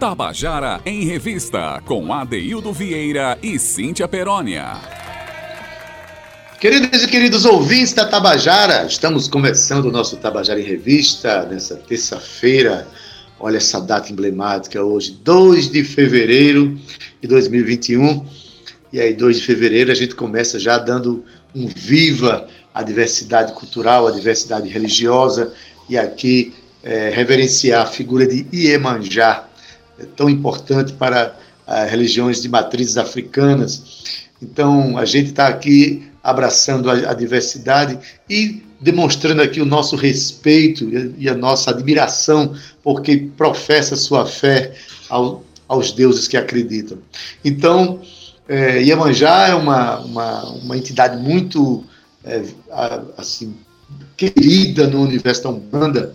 [0.00, 4.78] Tabajara em Revista, com Adeildo Vieira e Cíntia Perónia.
[6.58, 12.88] Queridos e queridos ouvintes da Tabajara, estamos começando o nosso Tabajara em Revista nessa terça-feira.
[13.38, 16.80] Olha essa data emblemática hoje, 2 de fevereiro
[17.20, 18.24] de 2021.
[18.94, 21.22] E aí, 2 de fevereiro, a gente começa já dando
[21.54, 25.52] um viva à diversidade cultural, à diversidade religiosa,
[25.90, 29.49] e aqui é, reverenciar a figura de Iemanjá,
[30.16, 31.36] tão importante para
[31.66, 34.02] as eh, religiões de matrizes africanas.
[34.42, 40.88] Então, a gente está aqui abraçando a, a, diversidade e demonstrando aqui o nosso respeito
[41.18, 44.74] e a nossa admiração porque professa sua fé
[45.08, 46.98] ao, aos deuses que acreditam.
[47.44, 48.00] Então,
[48.48, 51.84] é, Iemanjá é uma, uma, uma entidade muito
[52.24, 52.42] é,
[53.16, 53.54] assim
[54.16, 56.14] querida no universo da Umbanda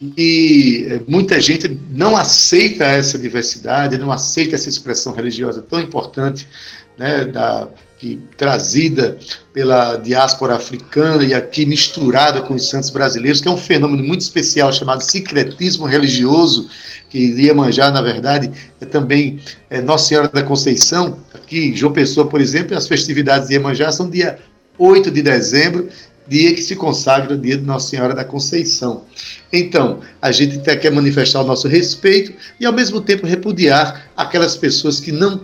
[0.00, 6.46] e é, muita gente não aceita essa diversidade, não aceita essa expressão religiosa tão importante,
[6.98, 9.18] né, da, que, trazida
[9.52, 14.20] pela diáspora africana e aqui misturada com os santos brasileiros, que é um fenômeno muito
[14.20, 16.68] especial chamado secretismo religioso,
[17.08, 21.18] que Iemanjá, na verdade, é também é, Nossa Senhora da Conceição.
[21.32, 24.38] Aqui, João Pessoa, por exemplo, as festividades de Iemanjá são dia
[24.78, 25.88] 8 de dezembro
[26.28, 29.04] dia que se consagra o dia de Nossa Senhora da Conceição.
[29.52, 35.00] Então, a gente quer manifestar o nosso respeito e, ao mesmo tempo, repudiar aquelas pessoas
[35.00, 35.40] que não,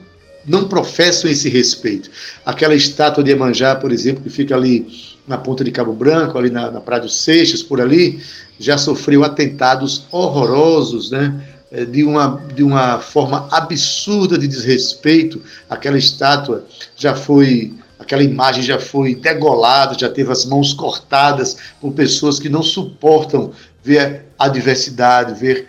[0.46, 2.10] não professam esse respeito.
[2.44, 4.86] Aquela estátua de Emanjá, por exemplo, que fica ali
[5.26, 8.20] na ponta de Cabo Branco, ali na, na Praia dos Seixas, por ali,
[8.58, 11.40] já sofreu atentados horrorosos, né?
[11.72, 15.40] Eh, de uma, de uma forma absurda de desrespeito.
[15.70, 17.72] Aquela estátua já foi
[18.02, 23.52] aquela imagem já foi degolada, já teve as mãos cortadas por pessoas que não suportam
[23.82, 25.68] ver a diversidade, ver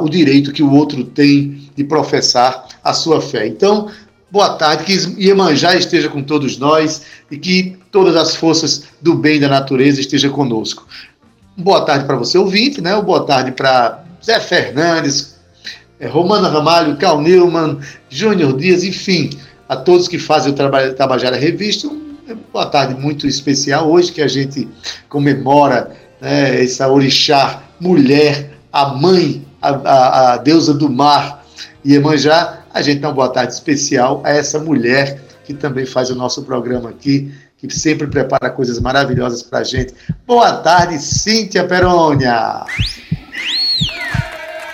[0.00, 3.46] o direito que o outro tem de professar a sua fé.
[3.46, 3.88] Então,
[4.30, 9.40] boa tarde, que Iemanjá esteja com todos nós e que todas as forças do bem
[9.40, 10.86] da natureza estejam conosco.
[11.56, 13.00] Boa tarde para você, ouvinte, né?
[13.00, 15.36] Boa tarde para Zé Fernandes,
[15.98, 19.30] eh, Romana Ramalho, Cal Newman, Júnior Dias, enfim,
[19.70, 21.86] a todos que fazem o trabalho da Tabajara Revista.
[21.86, 24.68] Uma boa tarde muito especial hoje que a gente
[25.08, 31.46] comemora né, essa orixá mulher, a mãe, a, a, a deusa do mar,
[31.86, 32.64] Iemanjá.
[32.74, 36.42] A gente dá uma boa tarde especial a essa mulher que também faz o nosso
[36.42, 39.94] programa aqui, que sempre prepara coisas maravilhosas para a gente.
[40.26, 42.64] Boa tarde, Cíntia Perônia!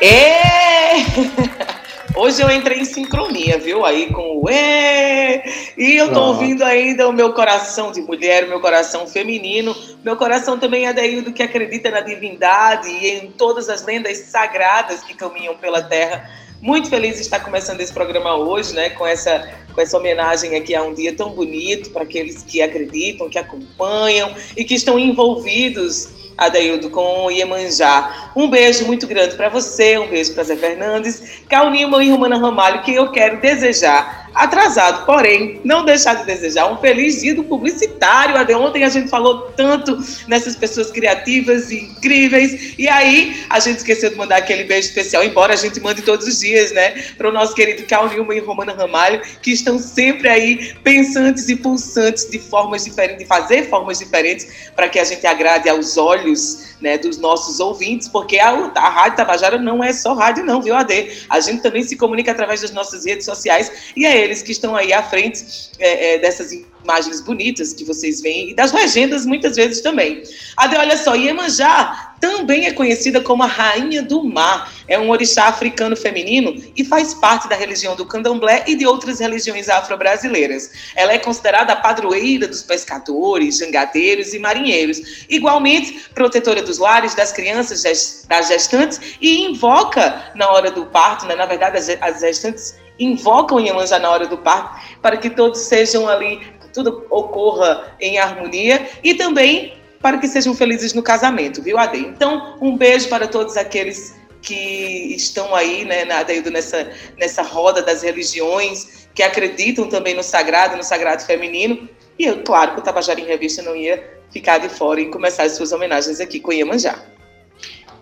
[0.01, 1.67] É!
[2.17, 3.85] Hoje eu entrei em sincronia, viu?
[3.85, 5.43] Aí com o E.
[5.77, 6.29] E eu tô ah.
[6.29, 9.77] ouvindo ainda o meu coração de mulher, o meu coração feminino.
[10.03, 14.17] Meu coração também é daí do que acredita na divindade e em todas as lendas
[14.17, 16.31] sagradas que caminham pela terra.
[16.63, 18.89] Muito feliz de estar começando esse programa hoje, né?
[18.89, 23.29] Com essa, com essa homenagem aqui a um dia tão bonito para aqueles que acreditam,
[23.29, 28.31] que acompanham e que estão envolvidos Adaildo, com o Iemanjá.
[28.37, 32.83] Um beijo muito grande para você, um beijo para Zé Fernandes, Cal e Romana Ramalho,
[32.83, 38.37] que eu quero desejar atrasado, porém, não deixar de desejar um feliz dia do publicitário.
[38.37, 39.99] Ade, ontem a gente falou tanto
[40.29, 45.25] nessas pessoas criativas e incríveis, e aí a gente esqueceu de mandar aquele beijo especial,
[45.25, 48.41] embora a gente mande todos os dias, né, para o nosso querido Cal Nilma e
[48.41, 53.99] Romana Ramalho, que estão sempre aí pensantes e pulsantes de formas diferentes, de fazer formas
[53.99, 58.89] diferentes para que a gente agrade aos olhos né, dos nossos ouvintes, porque a, a
[58.89, 61.25] Rádio Tabajara não é só rádio, não, viu, Ade?
[61.29, 64.77] A gente também se comunica através das nossas redes sociais e é eles que estão
[64.77, 65.45] aí à frente
[65.79, 66.51] é, é, dessas
[66.85, 70.23] imagens bonitas que vocês veem e das legendas muitas vezes também.
[70.57, 74.73] Ade, olha só, Iemanjá também é conhecida como a Rainha do Mar.
[74.89, 79.21] É um orixá africano feminino e faz parte da religião do candomblé e de outras
[79.21, 80.71] religiões afro-brasileiras.
[80.95, 85.27] Ela é considerada a padroeira dos pescadores, jangadeiros e marinheiros.
[85.29, 87.83] Igualmente, protetora dos lares, das crianças,
[88.29, 91.35] das gestantes e invoca na hora do parto, né?
[91.35, 96.41] na verdade, as gestantes invocam Iemanjá na hora do parto para que todos sejam ali,
[96.73, 101.99] tudo ocorra em harmonia e também para que sejam felizes no casamento, viu, Ade?
[101.99, 106.89] Então, um beijo para todos aqueles que estão aí, né, Adeildo, nessa,
[107.19, 111.89] nessa roda das religiões, que acreditam também no sagrado, no sagrado feminino.
[112.19, 115.45] E eu, claro que o Tabajara em Revista não ia ficar de fora e começar
[115.45, 117.03] as suas homenagens aqui com Iemanjá.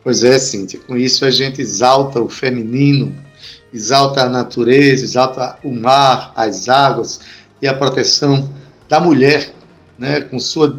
[0.02, 3.16] Pois é, Cíntia, com isso a gente exalta o feminino,
[3.72, 7.20] exalta a natureza, exalta o mar, as águas
[7.62, 8.52] e a proteção
[8.86, 9.53] da mulher,
[9.98, 10.78] né, com, sua,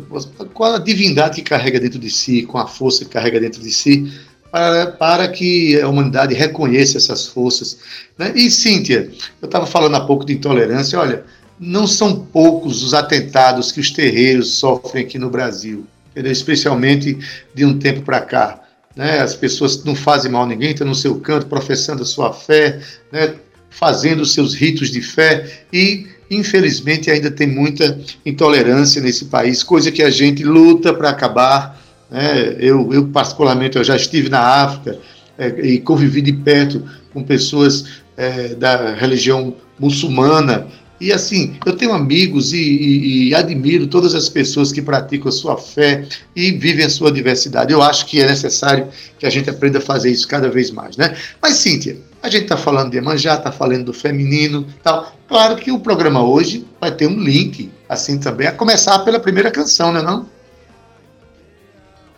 [0.54, 3.72] com a divindade que carrega dentro de si, com a força que carrega dentro de
[3.72, 4.12] si,
[4.52, 7.78] para, para que a humanidade reconheça essas forças.
[8.18, 8.32] Né?
[8.36, 11.24] E, Cíntia, eu estava falando há pouco de intolerância, olha,
[11.60, 16.32] não são poucos os atentados que os terreiros sofrem aqui no Brasil, entendeu?
[16.32, 17.18] especialmente
[17.54, 18.62] de um tempo para cá.
[18.96, 19.20] Né?
[19.20, 22.80] As pessoas não fazem mal a ninguém, estão no seu canto, professando a sua fé,
[23.12, 23.36] né?
[23.70, 29.92] fazendo os seus ritos de fé e infelizmente ainda tem muita intolerância nesse país, coisa
[29.92, 31.82] que a gente luta para acabar.
[32.10, 32.56] Né?
[32.60, 35.00] Eu, eu, particularmente, eu já estive na África
[35.38, 36.84] é, e convivi de perto
[37.14, 37.86] com pessoas
[38.18, 40.68] é, da religião muçulmana.
[41.00, 45.32] E assim, eu tenho amigos e, e, e, admiro todas as pessoas que praticam a
[45.32, 47.74] sua fé e vivem a sua diversidade.
[47.74, 48.88] Eu acho que é necessário
[49.20, 51.14] que a gente aprenda a fazer isso cada vez mais, né?
[51.42, 55.14] Mas, Cíntia, a gente está falando de Emanjá, está falando do feminino tal.
[55.28, 59.52] Claro que o programa hoje vai ter um link, assim também, a começar pela primeira
[59.52, 60.28] canção, né não?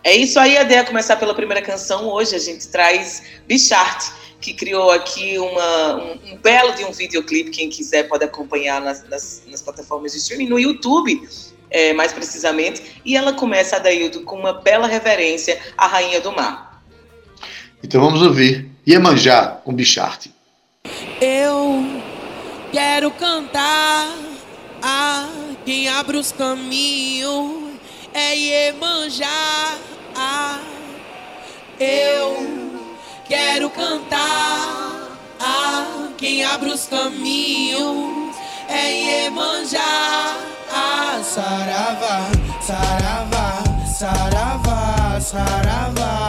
[0.02, 2.06] É isso aí, Adé, a começar pela primeira canção.
[2.06, 4.10] Hoje a gente traz Bichart,
[4.40, 7.50] que criou aqui uma, um, um, belo de um videoclipe.
[7.50, 11.28] Quem quiser pode acompanhar nas, nas, nas plataformas de streaming, no YouTube,
[11.70, 13.02] é, mais precisamente.
[13.04, 16.82] E ela começa, Adaildo, com uma bela reverência à Rainha do Mar.
[17.82, 20.32] Então vamos ouvir Iemanjá com Bicharte.
[21.20, 21.84] Eu
[22.72, 24.14] quero cantar
[24.82, 25.28] a
[25.66, 27.74] quem abre os caminhos
[28.14, 29.76] é Iemanjá.
[31.78, 32.78] Eu
[33.28, 38.34] quero cantar a quem abre os caminhos
[38.70, 40.34] é Iemanjá.
[41.22, 42.30] Saravá,
[42.62, 46.27] saravá, saravá, saravá, saravá,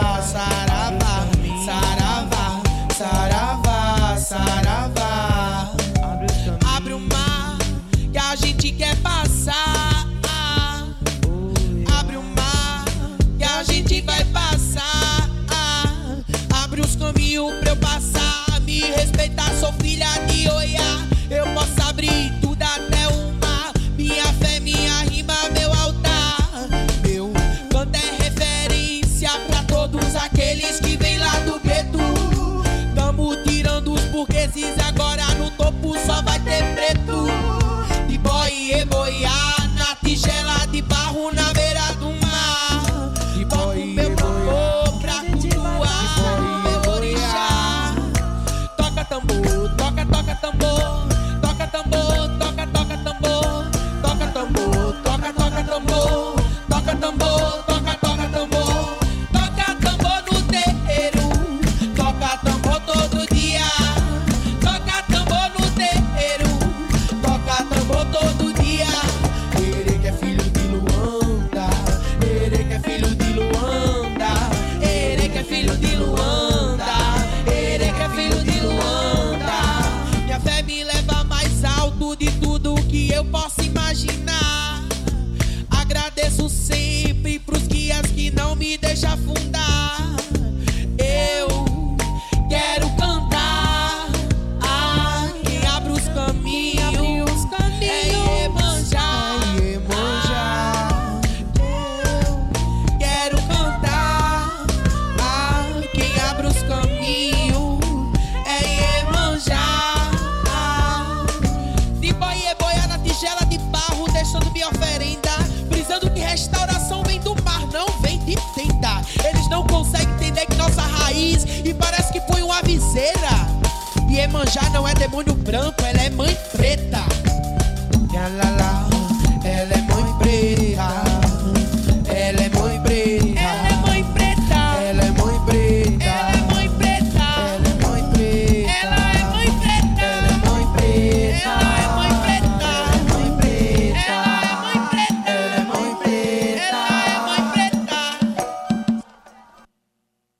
[18.70, 21.06] Me respeitar, sou filha de Oiá.
[21.28, 22.49] Eu posso abrir tudo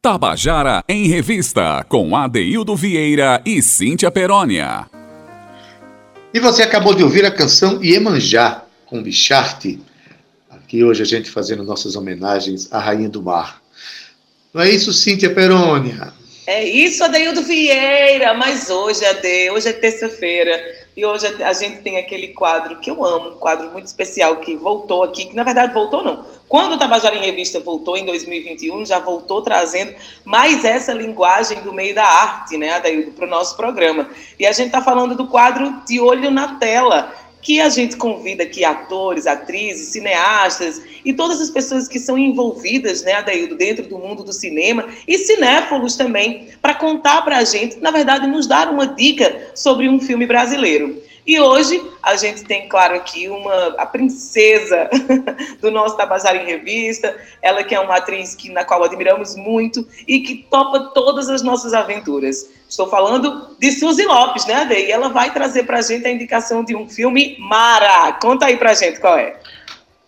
[0.02, 4.87] Tabajara em Revista, com Adeildo Vieira e Cíntia Perónia.
[6.33, 9.78] E você acabou de ouvir a canção Iemanjá, com Bicharte.
[10.49, 13.61] Aqui hoje a gente fazendo nossas homenagens à Rainha do Mar.
[14.54, 16.14] Não é isso, Cíntia Perônia?
[16.47, 18.33] É isso, Adeildo Vieira.
[18.33, 20.79] Mas hoje, Ade, hoje é terça-feira.
[20.97, 24.56] E hoje a gente tem aquele quadro que eu amo, um quadro muito especial que
[24.56, 26.25] voltou aqui, que na verdade voltou não.
[26.49, 29.94] Quando o Tabajara em Revista voltou em 2021, já voltou trazendo
[30.25, 34.11] mais essa linguagem do meio da arte, né, Adaildo, para o nosso programa.
[34.38, 38.42] E a gente está falando do quadro De Olho na Tela, que a gente convida
[38.42, 43.99] aqui atores, atrizes, cineastas e todas as pessoas que são envolvidas, né, Adaildo, dentro do
[43.99, 48.70] mundo do cinema e cinéfilos também, para contar para a gente, na verdade, nos dar
[48.70, 51.02] uma dica sobre um filme brasileiro.
[51.26, 54.88] E hoje a gente tem, claro, aqui uma a princesa
[55.61, 59.87] do nosso Tabajara em Revista, ela que é uma atriz que, na qual admiramos muito
[60.09, 62.49] e que topa todas as nossas aventuras.
[62.70, 64.74] Estou falando de Suzy Lopes, né, Ade?
[64.74, 68.12] E ela vai trazer para a gente a indicação de um filme Mara.
[68.12, 69.36] Conta aí para a gente qual é.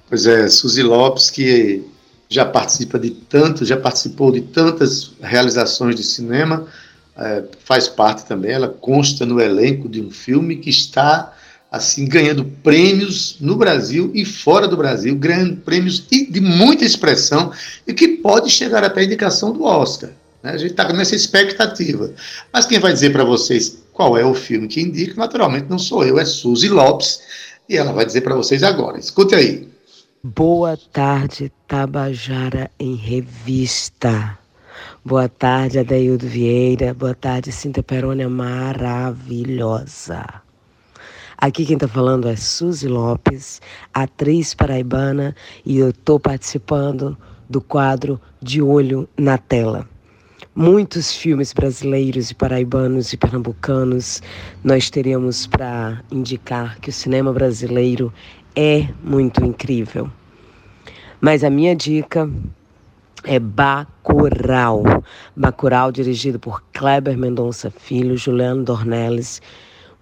[0.08, 1.84] Pois é, Suzy Lopes, que
[2.28, 6.68] já participa de tanto, já participou de tantas realizações de cinema,
[7.16, 11.34] é, faz parte também, ela consta no elenco de um filme que está
[11.70, 17.50] assim ganhando prêmios no Brasil e fora do Brasil, ganhando prêmios de, de muita expressão
[17.86, 20.10] e que pode chegar até a indicação do Oscar.
[20.42, 20.50] Né?
[20.52, 22.12] A gente está nessa expectativa.
[22.52, 26.04] Mas quem vai dizer para vocês qual é o filme que indica, naturalmente não sou
[26.04, 27.20] eu, é Suzy Lopes,
[27.68, 28.98] e ela vai dizer para vocês agora.
[28.98, 29.68] Escute aí.
[30.24, 34.38] Boa tarde, Tabajara em Revista.
[35.04, 36.94] Boa tarde, Adaildo Vieira.
[36.94, 40.24] Boa tarde, Cinta Perônia maravilhosa.
[41.36, 43.60] Aqui quem está falando é Suzy Lopes,
[43.92, 45.34] atriz paraibana,
[45.66, 47.18] e eu estou participando
[47.50, 49.91] do quadro De Olho na Tela.
[50.54, 54.22] Muitos filmes brasileiros e paraibanos e pernambucanos
[54.62, 58.12] nós teremos para indicar que o cinema brasileiro
[58.54, 60.10] é muito incrível.
[61.18, 62.30] Mas a minha dica
[63.24, 64.82] é Bacurau.
[65.34, 69.40] Bacurau, dirigido por Kleber Mendonça Filho, Juliano Dornelles.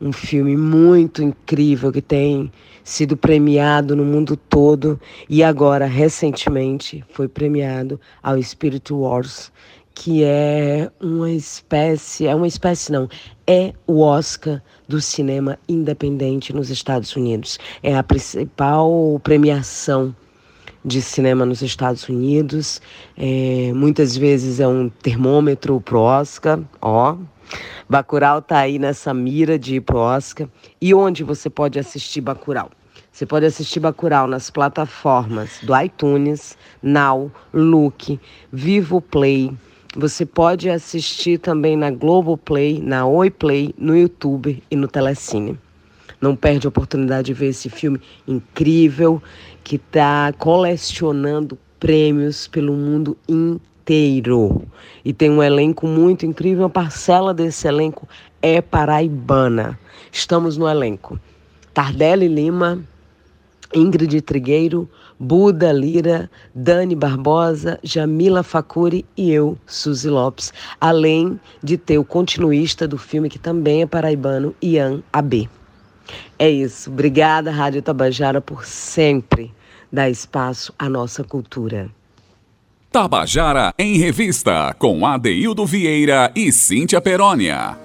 [0.01, 2.51] Um filme muito incrível que tem
[2.83, 9.53] sido premiado no mundo todo e agora, recentemente, foi premiado ao Spirit Wars,
[10.01, 13.07] que é uma espécie, é uma espécie não,
[13.47, 17.59] é o Oscar do cinema independente nos Estados Unidos.
[17.83, 20.17] É a principal premiação
[20.83, 22.81] de cinema nos Estados Unidos.
[23.15, 27.19] É, muitas vezes é um termômetro pro Oscar, ó.
[27.87, 30.49] Bacurau tá aí nessa mira de ir pro Oscar.
[30.81, 32.71] E onde você pode assistir Bacurau?
[33.13, 38.19] Você pode assistir Bacurau nas plataformas do iTunes, Now, Look,
[38.51, 39.55] Vivo Play.
[39.97, 45.59] Você pode assistir também na Globoplay, na Oi Play, no YouTube e no Telecine.
[46.21, 49.21] Não perde a oportunidade de ver esse filme incrível
[49.65, 54.63] que está colecionando prêmios pelo mundo inteiro.
[55.05, 58.09] E tem um elenco muito incrível, uma parcela desse elenco
[58.41, 59.77] é paraibana.
[60.13, 61.19] Estamos no elenco.
[61.75, 62.81] Tardelli Lima,
[63.75, 64.89] Ingrid Trigueiro,
[65.23, 70.51] Buda Lira, Dani Barbosa, Jamila Facuri e eu, Suzy Lopes,
[70.81, 75.47] além de ter o continuista do filme que também é paraibano, Ian AB.
[76.39, 76.91] É isso.
[76.91, 79.53] Obrigada, Rádio Tabajara, por sempre
[79.93, 81.91] dar espaço à nossa cultura.
[82.91, 87.77] Tabajara em Revista, com Adeildo Vieira e Cíntia Perónia.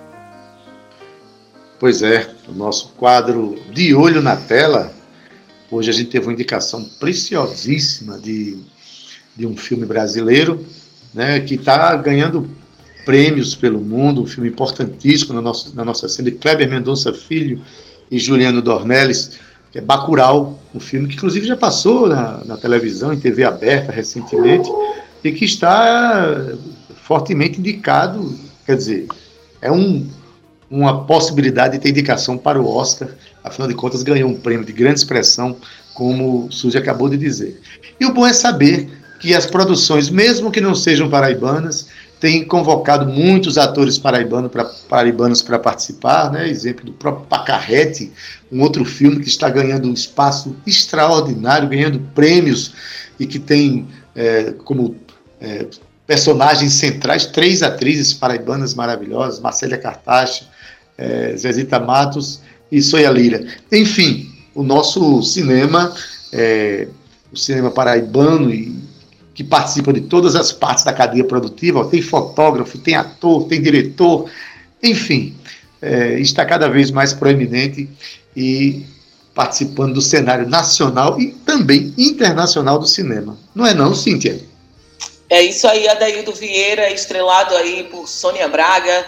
[1.80, 4.95] Pois é, o nosso quadro De Olho na Tela.
[5.76, 8.58] Hoje a gente teve uma indicação preciosíssima de,
[9.36, 10.66] de um filme brasileiro,
[11.14, 12.50] né, que está ganhando
[13.04, 17.62] prêmios pelo mundo, um filme importantíssimo na nossa, na nossa cena, de Kleber Mendonça Filho,
[18.10, 19.38] e Juliano Dornelles,
[19.70, 23.92] que é Bacurau, um filme que inclusive já passou na, na televisão, em TV aberta
[23.92, 24.70] recentemente,
[25.26, 26.54] e que está
[27.04, 28.34] fortemente indicado,
[28.66, 29.08] quer dizer,
[29.62, 30.08] é um,
[30.72, 33.10] uma possibilidade de ter indicação para o Oscar,
[33.46, 35.56] afinal de contas ganhou um prêmio de grande expressão,
[35.94, 37.62] como o Suzy acabou de dizer.
[38.00, 41.88] E o bom é saber que as produções, mesmo que não sejam paraibanas,
[42.20, 46.50] tem convocado muitos atores paraibanos para paraibanos para participar, né?
[46.50, 48.12] Exemplo do próprio Pacarrete,
[48.52, 52.74] um outro filme que está ganhando um espaço extraordinário, ganhando prêmios
[53.20, 54.96] e que tem é, como
[55.40, 55.68] é,
[56.08, 60.46] personagens centrais três atrizes paraibanas maravilhosas, Marcélia Cartacha,
[60.98, 63.46] é, Zezita Matos e Soia Lira.
[63.72, 65.94] Enfim, o nosso cinema,
[66.32, 66.88] é,
[67.32, 68.84] o cinema paraibano e
[69.34, 74.30] que participa de todas as partes da cadeia produtiva, tem fotógrafo, tem ator, tem diretor,
[74.82, 75.36] enfim,
[75.82, 77.90] é, está cada vez mais proeminente
[78.36, 78.86] e
[79.34, 83.38] participando do cenário nacional e também internacional do cinema.
[83.54, 84.40] Não é não, Cíntia?
[85.30, 89.06] É isso aí, Adaildo Vieira, estrelado aí por Sônia Braga.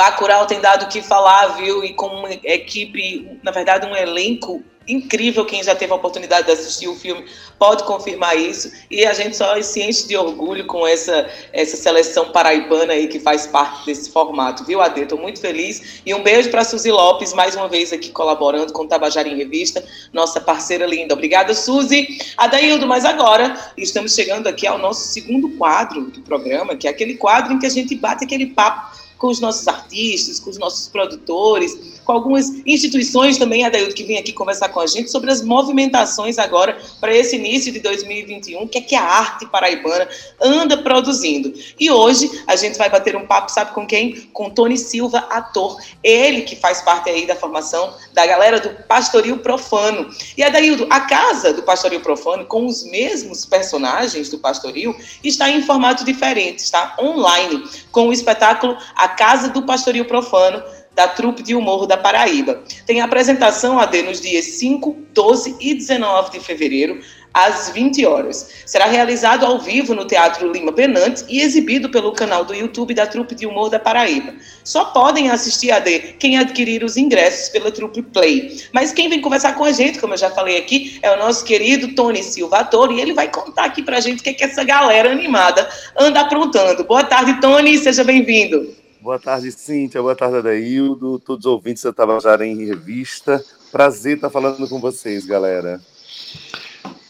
[0.00, 1.84] Bacurau tem dado o que falar, viu?
[1.84, 5.44] E com uma equipe, na verdade, um elenco incrível.
[5.44, 7.26] Quem já teve a oportunidade de assistir o filme
[7.58, 8.72] pode confirmar isso.
[8.90, 13.20] E a gente só se enche de orgulho com essa, essa seleção paraibana aí que
[13.20, 15.02] faz parte desse formato, viu, Ade?
[15.02, 16.00] Estou muito feliz.
[16.06, 19.36] E um beijo para Suzy Lopes, mais uma vez aqui colaborando com o Tabajara em
[19.36, 21.12] Revista, nossa parceira linda.
[21.12, 22.16] Obrigada, Suzy.
[22.38, 27.18] Adaildo, mas agora estamos chegando aqui ao nosso segundo quadro do programa, que é aquele
[27.18, 30.88] quadro em que a gente bate aquele papo com os nossos artistas, com os nossos
[30.88, 35.42] produtores, com algumas instituições também, Adaildo, que vem aqui conversar com a gente sobre as
[35.42, 40.08] movimentações agora para esse início de 2021, o que é que a arte paraibana
[40.40, 41.52] anda produzindo.
[41.78, 44.22] E hoje a gente vai bater um papo, sabe com quem?
[44.32, 45.78] Com Tony Silva, ator.
[46.02, 50.08] Ele que faz parte aí da formação da galera do Pastoril Profano.
[50.34, 55.62] E Adaildo, a casa do Pastoril Profano, com os mesmos personagens do Pastoril, está em
[55.62, 57.62] formato diferente, está online,
[57.92, 60.62] com o espetáculo A Casa do Pastoril Profano,
[60.94, 62.62] da trupe de humor da Paraíba.
[62.86, 67.00] Tem apresentação AD nos dias 5, 12 e 19 de fevereiro,
[67.32, 68.50] às 20 horas.
[68.66, 73.06] Será realizado ao vivo no Teatro Lima Penante e exibido pelo canal do YouTube da
[73.06, 74.34] Trupe de Humor da Paraíba.
[74.64, 78.60] Só podem assistir a D quem adquirir os ingressos pela Trupe Play.
[78.72, 81.44] Mas quem vem conversar com a gente, como eu já falei aqui, é o nosso
[81.44, 84.44] querido Tony Silva Ator, e ele vai contar aqui pra gente o que, é que
[84.44, 86.84] essa galera animada anda aprontando.
[86.84, 88.79] Boa tarde, Tony, seja bem-vindo.
[89.02, 90.02] Boa tarde, Cíntia.
[90.02, 91.18] Boa tarde, Adaildo.
[91.18, 93.42] Todos os ouvintes da Tabajara em Revista.
[93.72, 95.80] Prazer estar falando com vocês, galera.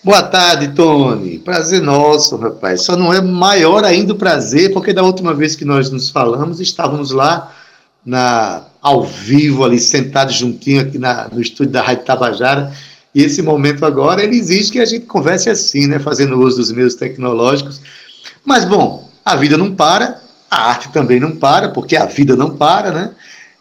[0.05, 1.41] Boa tarde, Tony.
[1.41, 2.85] Prazer nosso, rapaz.
[2.85, 6.61] Só não é maior ainda o prazer, porque da última vez que nós nos falamos,
[6.61, 7.53] estávamos lá
[8.07, 12.73] na ao vivo, ali sentados juntinho aqui na, no estúdio da Rádio Tabajara.
[13.13, 15.99] E esse momento agora, ele exige que a gente converse assim, né?
[15.99, 17.81] Fazendo uso dos meios tecnológicos.
[18.45, 22.57] Mas, bom, a vida não para a arte também não para, porque a vida não
[22.57, 23.11] para, né?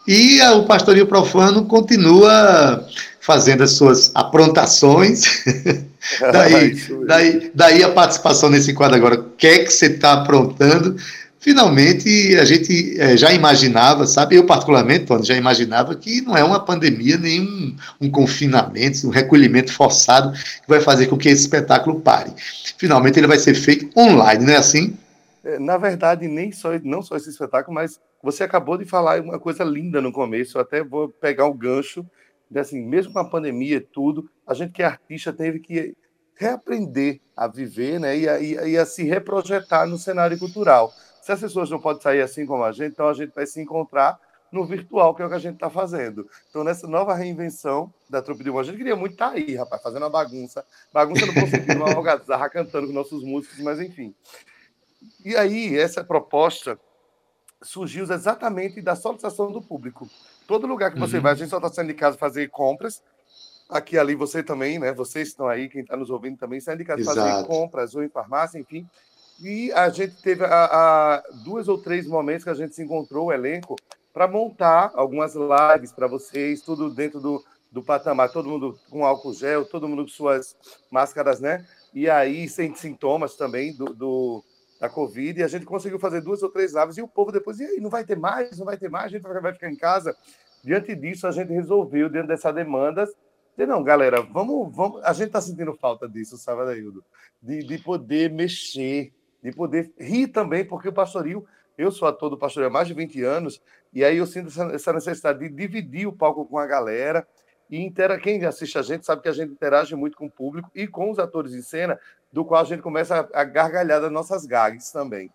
[0.08, 2.86] E o pastorio profano continua
[3.20, 5.44] fazendo as suas aprontações.
[6.32, 6.74] daí,
[7.06, 9.20] daí, daí a participação nesse quadro agora.
[9.20, 10.96] O que é que você está aprontando?
[11.38, 14.36] Finalmente, a gente é, já imaginava, sabe?
[14.36, 19.10] Eu, particularmente, Tony, já imaginava que não é uma pandemia, nem um, um confinamento, um
[19.10, 22.30] recolhimento forçado que vai fazer com que esse espetáculo pare.
[22.76, 24.94] Finalmente, ele vai ser feito online, não é assim?
[25.44, 29.38] É, na verdade, nem só, não só esse espetáculo, mas você acabou de falar uma
[29.38, 32.04] coisa linda no começo, eu até vou pegar o gancho,
[32.54, 35.96] assim, mesmo com a pandemia e tudo, a gente que é artista teve que
[36.34, 40.92] reaprender a viver né, e, a, e a se reprojetar no cenário cultural.
[41.22, 43.60] Se as pessoas não podem sair assim como a gente, então a gente vai se
[43.60, 44.18] encontrar
[44.50, 46.28] no virtual, que é o que a gente está fazendo.
[46.48, 49.54] Então, nessa nova reinvenção da Trupe de Humor, a gente queria muito estar tá aí,
[49.54, 50.64] rapaz, fazendo uma bagunça.
[50.92, 54.14] Bagunça no bom sentido, uma algazarra, cantando com nossos músicos, mas enfim.
[55.24, 56.78] E aí, essa proposta
[57.62, 60.08] surgiu exatamente da solicitação do público.
[60.46, 61.22] Todo lugar que você uhum.
[61.22, 63.02] vai, a gente só está saindo de casa fazer compras.
[63.68, 64.92] Aqui ali você também, né?
[64.92, 67.20] Vocês estão aí, quem está nos ouvindo também, saindo de casa Exato.
[67.20, 68.86] fazer compras ou em farmácia, enfim.
[69.40, 73.26] E a gente teve a, a, duas ou três momentos que a gente se encontrou,
[73.26, 73.76] o elenco,
[74.12, 79.32] para montar algumas lives para vocês, tudo dentro do, do patamar, todo mundo com álcool
[79.32, 80.56] gel, todo mundo com suas
[80.90, 81.64] máscaras, né?
[81.94, 84.44] E aí, sem sintomas também do, do
[84.80, 87.60] da Covid, e a gente conseguiu fazer duas ou três lives, e o povo depois,
[87.60, 89.76] e aí, não vai ter mais, não vai ter mais, a gente vai ficar em
[89.76, 90.16] casa.
[90.64, 95.26] Diante disso, a gente resolveu, diante dessa demanda, dizer, não, galera, vamos, vamos, a gente
[95.26, 97.04] está sentindo falta disso, sabe, Adaildo?
[97.42, 99.12] De, de poder mexer,
[99.42, 102.94] de poder rir também, porque o pastorio, eu sou ator do pastorio há mais de
[102.94, 103.60] 20 anos,
[103.92, 107.26] e aí eu sinto essa necessidade de dividir o palco com a galera,
[107.68, 108.18] e intera...
[108.18, 111.10] quem assiste a gente sabe que a gente interage muito com o público e com
[111.10, 112.00] os atores em cena,
[112.32, 115.32] do qual a gente começa a gargalhar das nossas gags também.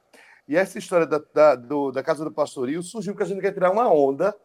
[0.48, 3.52] E essa história da, da, do, da Casa do Pastoril surgiu porque a gente quer
[3.52, 4.36] tirar uma onda.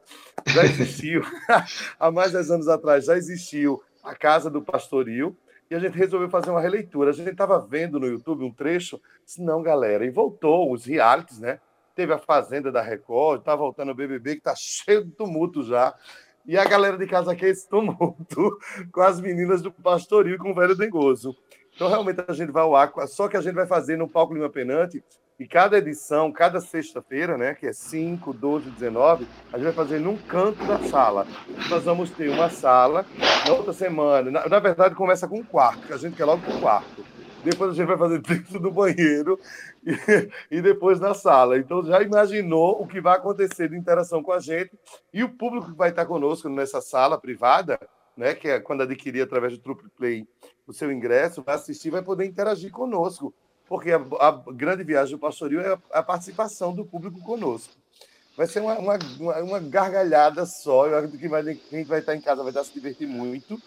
[0.47, 1.23] Já existiu,
[2.01, 5.37] há mais de 10 anos atrás, já existiu a Casa do Pastoril,
[5.71, 7.11] e a gente resolveu fazer uma releitura.
[7.11, 11.39] A gente estava vendo no YouTube um trecho, disse, não, galera, e voltou os realities,
[11.39, 11.61] né?
[11.95, 15.95] Teve a Fazenda da Record, está voltando o BBB, que está cheio de tumulto já.
[16.47, 18.59] E a galera de casa quer esse tumulto
[18.91, 21.37] com as meninas do Pastoril e com o velho Dengoso.
[21.81, 24.35] Então, realmente, a gente vai ao ar, só que a gente vai fazer no Palco
[24.35, 25.03] Lima Penante,
[25.39, 29.99] e cada edição, cada sexta-feira, né, que é 5, 12, 19, a gente vai fazer
[29.99, 31.27] num canto da sala.
[31.71, 33.07] Nós vamos ter uma sala,
[33.47, 36.53] na outra semana, na, na verdade, começa com um quarto, a gente quer logo com
[36.53, 37.03] um quarto.
[37.43, 39.41] Depois a gente vai fazer dentro do banheiro
[39.83, 41.57] e, e depois na sala.
[41.57, 44.79] Então, já imaginou o que vai acontecer de interação com a gente
[45.15, 47.81] e o público que vai estar conosco nessa sala privada,
[48.21, 50.29] né, que é quando adquirir através do Trupe Play
[50.67, 53.33] o seu ingresso, vai assistir, vai poder interagir conosco,
[53.67, 57.73] porque a, a grande viagem do pastorio é a, a, participação do público conosco.
[58.37, 58.99] Vai ser uma, uma,
[59.39, 62.75] uma gargalhada só, eu acredito que vai, quem vai estar em casa vai estar se
[62.75, 63.59] divertir muito.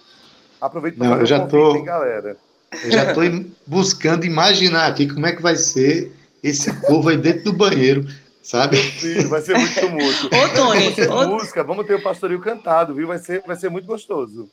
[0.61, 2.37] Aproveita para eu já tô, galera.
[2.83, 3.23] Eu já estou
[3.65, 6.11] buscando imaginar aqui como é que vai ser
[6.43, 8.05] esse povo aí dentro do banheiro,
[8.43, 8.77] sabe?
[8.77, 10.27] Sim, vai ser muito tumulto.
[10.35, 11.27] Ô, Tony, vamos ter ô...
[11.27, 13.07] música, vamos ter o pastorio cantado, viu?
[13.07, 14.49] Vai ser, vai ser muito gostoso.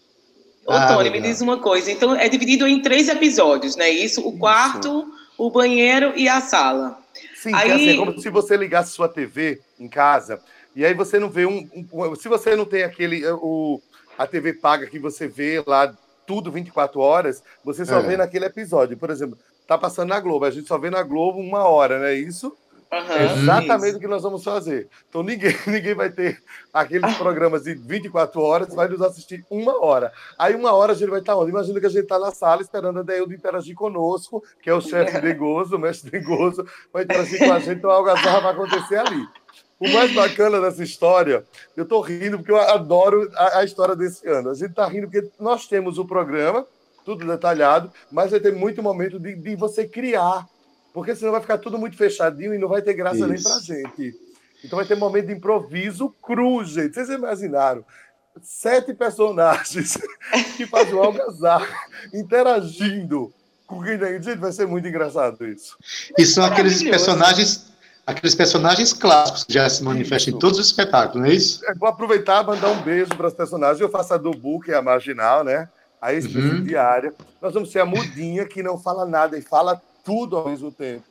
[0.64, 1.90] Ô, ah, Tony, me diz uma coisa.
[1.90, 3.90] Então, é dividido em três episódios, né?
[3.90, 5.35] Isso, o quarto, Isso.
[5.37, 6.98] o banheiro e a sala.
[7.35, 7.70] Sim, aí...
[7.70, 10.40] é, assim, é como se você ligasse sua TV em casa
[10.74, 13.81] e aí você não vê um, um, se você não tem aquele o
[14.16, 15.92] a TV paga que você vê lá
[16.26, 18.03] tudo 24 horas, você só é.
[18.03, 18.96] vê naquele episódio.
[18.96, 22.05] Por exemplo, tá passando na Globo, a gente só vê na Globo uma hora, não
[22.05, 22.55] é isso?
[22.92, 23.98] Uhum, é exatamente isso.
[23.98, 24.88] o que nós vamos fazer.
[25.09, 30.12] Então ninguém, ninguém vai ter aqueles programas de 24 horas, vai nos assistir uma hora.
[30.37, 31.50] Aí uma hora a gente vai estar onde?
[31.50, 34.81] Imagina que a gente está na sala esperando a Deildo interagir conosco, que é o
[34.81, 38.40] chefe de gozo, o mestre de gozo, vai interagir com a gente, então a algazarra
[38.40, 39.24] vai acontecer ali.
[39.79, 44.29] O mais bacana dessa história, eu estou rindo porque eu adoro a, a, história desse
[44.29, 44.50] ano.
[44.50, 46.66] A gente está rindo porque nós temos o programa,
[47.03, 50.46] tudo detalhado, mas vai ter muito momento de, de você criar
[50.92, 53.29] porque senão vai ficar tudo muito fechadinho e não vai ter graça Isso.
[53.29, 54.14] nem pra gente.
[54.64, 56.94] Então vai ter um momento de improviso cru, gente.
[56.94, 57.85] Vocês imaginaram?
[58.42, 59.98] Sete personagens
[60.57, 61.66] que fazem o algazarra
[62.12, 63.33] interagindo
[63.66, 64.22] com quem tem.
[64.22, 65.76] Gente, vai ser muito engraçado isso.
[66.18, 67.70] E são aqueles personagens
[68.07, 70.37] aqueles personagens clássicos que já se manifestam isso.
[70.37, 71.61] em todos os espetáculos, não é isso?
[71.79, 73.81] vou aproveitar e mandar um beijo para as personagens.
[73.81, 75.68] Eu faço a do Bu, que é a marginal, né?
[76.00, 76.64] A ex uhum.
[76.64, 77.14] diária.
[77.40, 81.05] Nós vamos ser a mudinha que não fala nada e fala tudo ao mesmo tempo.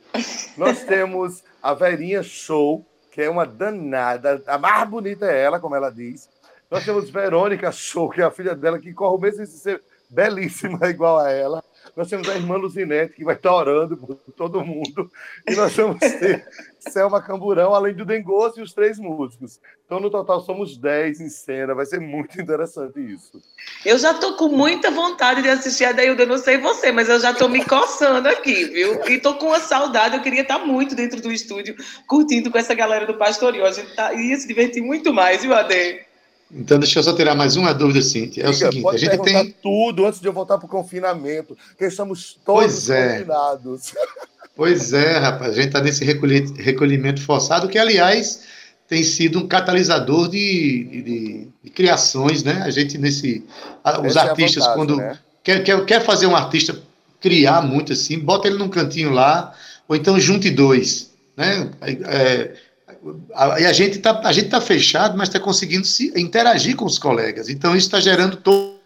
[0.56, 5.74] Nós temos a Verinha Show, que é uma danada, a mais bonita é ela, como
[5.74, 6.28] ela diz.
[6.70, 10.86] Nós temos Verônica Show, que é a filha dela, que corre o mesmo ser belíssima
[10.90, 11.64] igual a ela.
[11.96, 15.10] Nós temos a irmã Luzinete, que vai estar orando por todo mundo.
[15.48, 16.46] E nós vamos ter
[16.80, 19.60] Selma Camburão, além do Dengoso e os três músicos.
[19.84, 21.74] Então, no total, somos dez em cena.
[21.74, 23.42] Vai ser muito interessante isso.
[23.84, 27.20] Eu já estou com muita vontade de assistir a Dailda, não sei você, mas eu
[27.20, 29.04] já estou me coçando aqui, viu?
[29.08, 30.16] E estou com uma saudade.
[30.16, 31.76] Eu queria estar muito dentro do estúdio,
[32.06, 33.66] curtindo com essa galera do Pastoril.
[33.66, 36.09] A gente tá, ia se divertir muito mais, viu, Ade?
[36.52, 38.42] Então, deixa eu só tirar mais uma dúvida, Cíntia.
[38.42, 41.84] É o seguinte, a gente tem tudo antes de eu voltar para o confinamento, que
[41.84, 43.18] estamos todos pois é.
[43.18, 43.92] confinados.
[44.56, 48.42] Pois é, rapaz, a gente está nesse recolhimento forçado, que, aliás,
[48.86, 52.60] tem sido um catalisador de, de, de criações, né?
[52.62, 53.42] A gente nesse...
[53.82, 55.18] Os Essa artistas, é vantagem, quando né?
[55.42, 56.78] quer, quer, quer fazer um artista
[57.20, 59.54] criar muito assim, bota ele num cantinho lá,
[59.88, 61.70] ou então junte dois, né?
[61.80, 62.52] É,
[63.34, 67.48] a, a gente está tá fechado, mas está conseguindo se interagir com os colegas.
[67.48, 68.80] Então isso está gerando todo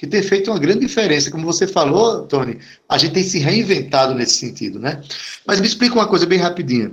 [0.00, 2.58] que tem feito uma grande diferença, como você falou, Tony.
[2.88, 5.02] A gente tem se reinventado nesse sentido, né?
[5.44, 6.90] Mas me explica uma coisa bem rapidinha.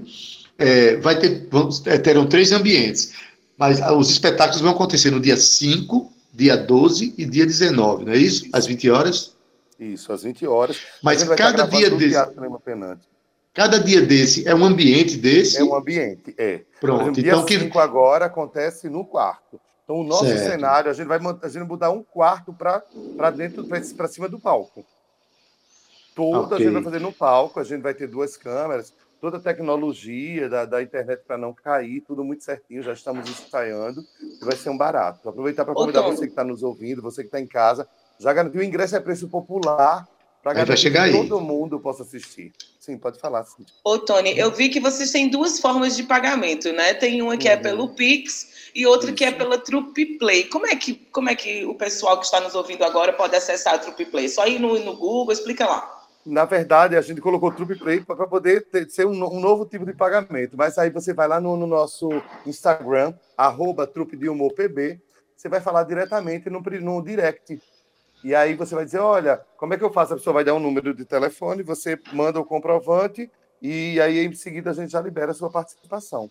[0.58, 3.14] É, vai ter, vamos, é, terão três ambientes,
[3.58, 8.18] mas os espetáculos vão acontecer no dia 5, dia 12 e dia 19, não é
[8.18, 8.46] isso?
[8.52, 9.34] Às 20 horas?
[9.80, 10.78] Isso, às 20 horas.
[11.02, 12.18] Mas cada dia desse.
[13.58, 15.58] Cada dia desse é um ambiente desse?
[15.58, 16.62] É um ambiente, é.
[16.80, 17.02] Pronto.
[17.02, 17.78] Exemplo, então, dia 5 que...
[17.80, 19.60] agora acontece no quarto.
[19.84, 20.52] Então, o nosso certo.
[20.52, 24.86] cenário, a gente vai a gente mudar um quarto para dentro, para cima do palco.
[26.16, 26.58] Toda okay.
[26.58, 30.48] a gente vai fazer no palco, a gente vai ter duas câmeras, toda a tecnologia
[30.48, 34.06] da, da internet para não cair, tudo muito certinho, já estamos ensaiando,
[34.40, 35.28] vai ser um barato.
[35.28, 37.90] Aproveitar para convidar você que está nos ouvindo, você que está em casa,
[38.20, 40.08] já garantiu o ingresso é preço popular,
[40.48, 41.12] para garantir que aí.
[41.12, 42.54] todo mundo possa assistir.
[42.80, 43.44] Sim, pode falar.
[43.44, 43.66] Sim.
[43.84, 46.94] Ô, Tony, eu vi que vocês têm duas formas de pagamento, né?
[46.94, 47.60] Tem uma que é uhum.
[47.60, 49.16] é pelo Pix e outra Isso.
[49.16, 50.46] que é pela Trupe Play.
[50.46, 53.74] Como é, que, como é que o pessoal que está nos ouvindo agora pode acessar
[53.74, 54.30] a Trupe Play?
[54.30, 56.06] Só ir no, no Google, explica lá.
[56.26, 59.86] Na verdade, a gente colocou Trupe Play para poder ter, ser um, um, novo tipo
[59.86, 60.56] de pagamento.
[60.56, 62.10] Mas aí você vai lá no, no nosso
[62.46, 65.00] Instagram, arroba Trupe de Humor PB,
[65.36, 67.60] você vai falar diretamente no, no direct
[68.24, 70.14] e aí você vai dizer, olha, como é que eu faço?
[70.14, 73.30] A pessoa vai dar um número de telefone, você manda o comprovante
[73.62, 76.30] e aí em seguida a gente já libera a sua participação.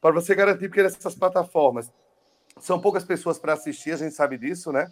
[0.00, 1.90] Para você garantir, porque nessas plataformas
[2.60, 4.90] são poucas pessoas para assistir, a gente sabe disso, né?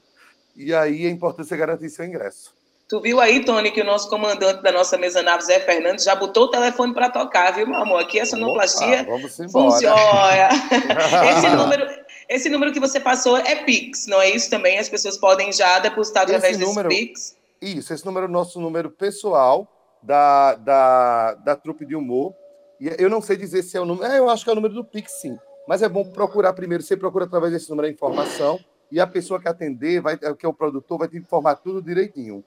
[0.56, 2.56] E aí é importante você garantir seu ingresso.
[2.88, 6.14] Tu viu aí, Tony, que o nosso comandante da nossa mesa nave, Zé Fernandes, já
[6.14, 8.00] botou o telefone para tocar, viu, meu amor?
[8.00, 9.06] Aqui a sonoplastia
[9.52, 9.94] funciona.
[11.36, 11.86] Esse número,
[12.30, 14.78] Esse número que você passou é Pix, não é isso também?
[14.78, 17.36] As pessoas podem já depositar através Esse número- desse Pix?
[17.60, 19.68] Isso, esse número é o nosso número pessoal
[20.02, 22.34] da, da, da trupe de humor.
[22.80, 24.06] E eu não sei dizer se é o número.
[24.10, 25.36] É, eu acho que é o número do Pix, sim.
[25.66, 26.82] Mas é bom procurar primeiro.
[26.82, 28.58] Você procura através desse número a informação.
[28.90, 32.42] E a pessoa que atender, vai, que é o produtor, vai te informar tudo direitinho.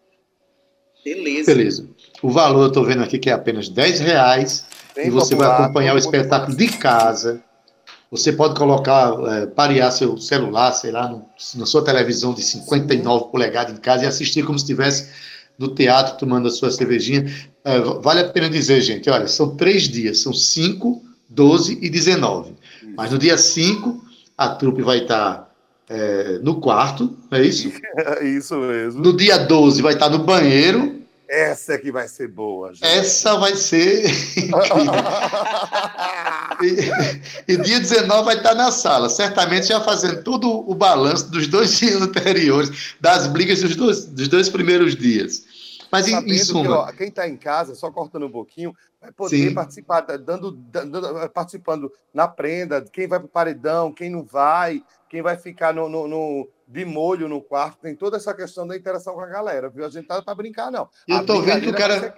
[1.04, 1.54] Beleza.
[1.54, 1.90] Beleza.
[2.22, 4.66] O valor eu estou vendo aqui que é apenas 10 reais.
[4.96, 7.44] Bem e você vai popular, acompanhar o espetáculo de casa.
[8.12, 13.32] Você pode colocar, é, parear seu celular, sei lá, no- na sua televisão de 59
[13.32, 15.10] polegadas em casa e assistir como se estivesse
[15.58, 17.26] no teatro tomando a sua cervejinha.
[17.64, 22.54] É, vale a pena dizer, gente, olha, são três dias, são 5, 12 e 19.
[22.84, 22.94] assistir.
[22.98, 24.04] Mas no dia 5,
[24.38, 25.50] a trupe vai estar
[25.90, 27.72] é, no quarto, é isso?
[28.24, 29.02] Isso mesmo.
[29.02, 31.01] No dia 12 vai estar no banheiro.
[31.32, 32.86] Essa é que vai ser boa, gente.
[32.86, 34.04] Essa vai ser.
[36.62, 41.48] E, e dia 19 vai estar na sala, certamente já fazendo todo o balanço dos
[41.48, 45.44] dois dias anteriores, das brigas dos dois, dos dois primeiros dias.
[45.92, 48.76] Mas em, em Sabendo que, suma, ó, quem está em casa, só cortando um pouquinho,
[49.02, 49.54] vai poder Sim.
[49.56, 54.84] participar, da- dando, dando- participando na prenda, quem vai para o paredão, quem não vai,
[55.10, 58.78] quem vai ficar no, no- no- de molho no quarto, tem toda essa questão da
[58.78, 59.86] interação com a galera, viu?
[59.86, 60.88] A gente tá para brincar, não.
[61.08, 62.14] Eu A tô vendo que o cara-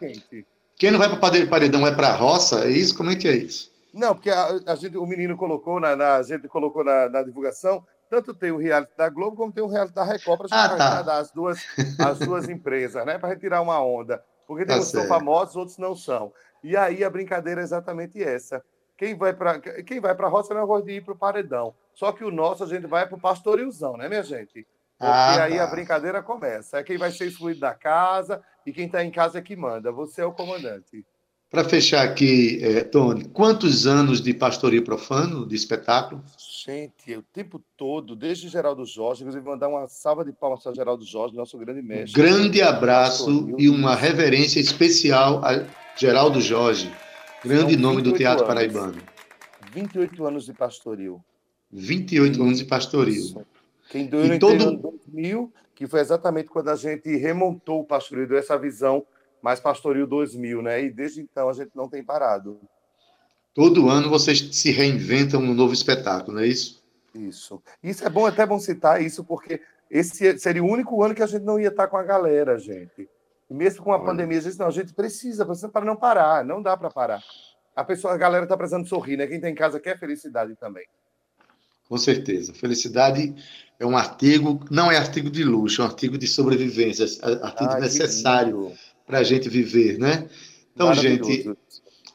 [0.77, 2.95] quem não vai para o paredão vai para a roça, é isso?
[2.97, 3.71] Como é que é isso?
[3.93, 7.23] Não, porque a, a gente, o menino colocou, na, na- a gente colocou na, na
[7.23, 11.03] divulgação, tanto tem o reality da Globo como tem o reality da Record para Ah,
[11.03, 11.17] tá.
[11.17, 11.59] as duas,
[11.99, 13.17] as duas empresas, né?
[13.17, 14.23] Para retirar uma onda.
[14.47, 16.33] Porque tem Tá uns são famosos, outros não são.
[16.63, 18.63] E aí a brincadeira é exatamente essa.
[18.97, 21.73] Quem vai para quem vai para a roça não gosta de ir para o paredão.
[21.93, 24.65] Só que o nosso a gente vai para o pastorilzão, né, minha gente?
[24.97, 25.63] Porque Ah, aí tá.
[25.63, 26.77] a brincadeira começa.
[26.77, 29.91] É quem vai ser excluído da casa e quem está em casa é que manda.
[29.91, 31.05] Você é o comandante.
[31.53, 36.23] Para fechar aqui, eh, Tony, quantos anos de pastoreio profano, de espetáculo?
[36.65, 41.05] Gente, o tempo todo, desde Geraldo Jorge, inclusive mandar uma salva de palmas para Geraldo
[41.05, 42.19] Jorge, nosso grande mestre.
[42.19, 43.55] grande abraço Pastoril.
[43.59, 45.63] e uma reverência especial a
[45.95, 46.91] Geraldo Jorge,
[47.45, 48.47] grande nome do 28 teatro anos.
[48.55, 49.01] paraibano.
[49.71, 51.23] 28 anos de pastoril.
[51.71, 53.13] 28 anos de pastorio.
[53.13, 53.45] Isso.
[53.91, 57.83] Quem deu no E todo- ano 2000, que foi exatamente quando a gente remontou o
[57.85, 59.05] pastoril, deu essa visão
[59.43, 60.81] mais pastoril 2000, né?
[60.85, 62.61] E desde então a gente não tem parado.
[63.53, 66.81] Todo ano vocês se reinventam um novo espetáculo, não é isso?
[67.13, 67.61] Isso.
[67.83, 71.27] Isso é bom, até bom citar isso, porque esse seria o único ano que a
[71.27, 73.07] gente não ia estar com a galera, gente.
[73.49, 74.05] E mesmo com a Olha.
[74.05, 77.21] pandemia, a gente, não, a gente precisa, precisa para não parar, não dá para parar.
[77.75, 79.27] A pessoa, a galera está precisando sorrir, né?
[79.27, 80.85] Quem está em casa quer felicidade também.
[81.89, 82.53] Com certeza.
[82.53, 83.35] Felicidade
[83.77, 87.75] é um artigo, não é artigo de luxo, é um artigo de sobrevivência, é artigo
[87.75, 88.92] que necessário lindo.
[89.05, 90.27] Para a gente viver, né?
[90.73, 91.49] Então, gente.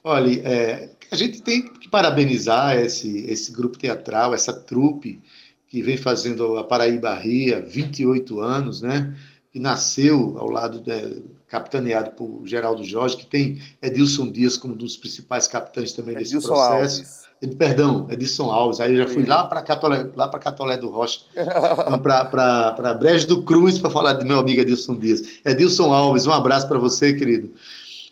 [0.02, 5.20] Olha, é, a gente tem que parabenizar esse, esse grupo teatral, essa trupe
[5.66, 9.14] que vem fazendo a Paraíba Ria, 28 anos, né?
[9.52, 14.76] Que nasceu ao lado, de, capitaneado por Geraldo Jorge, que tem Edilson Dias como um
[14.76, 17.00] dos principais capitães também desse Edilson processo.
[17.00, 17.27] Alves.
[17.56, 18.80] Perdão, Edilson Alves.
[18.80, 21.20] Aí eu já fui lá para Catolé, lá para Catolé do Rocha,
[22.02, 25.22] para Brejo do Cruz, para falar do meu amigo Edilson Dias.
[25.44, 27.52] Edilson Alves, um abraço para você, querido.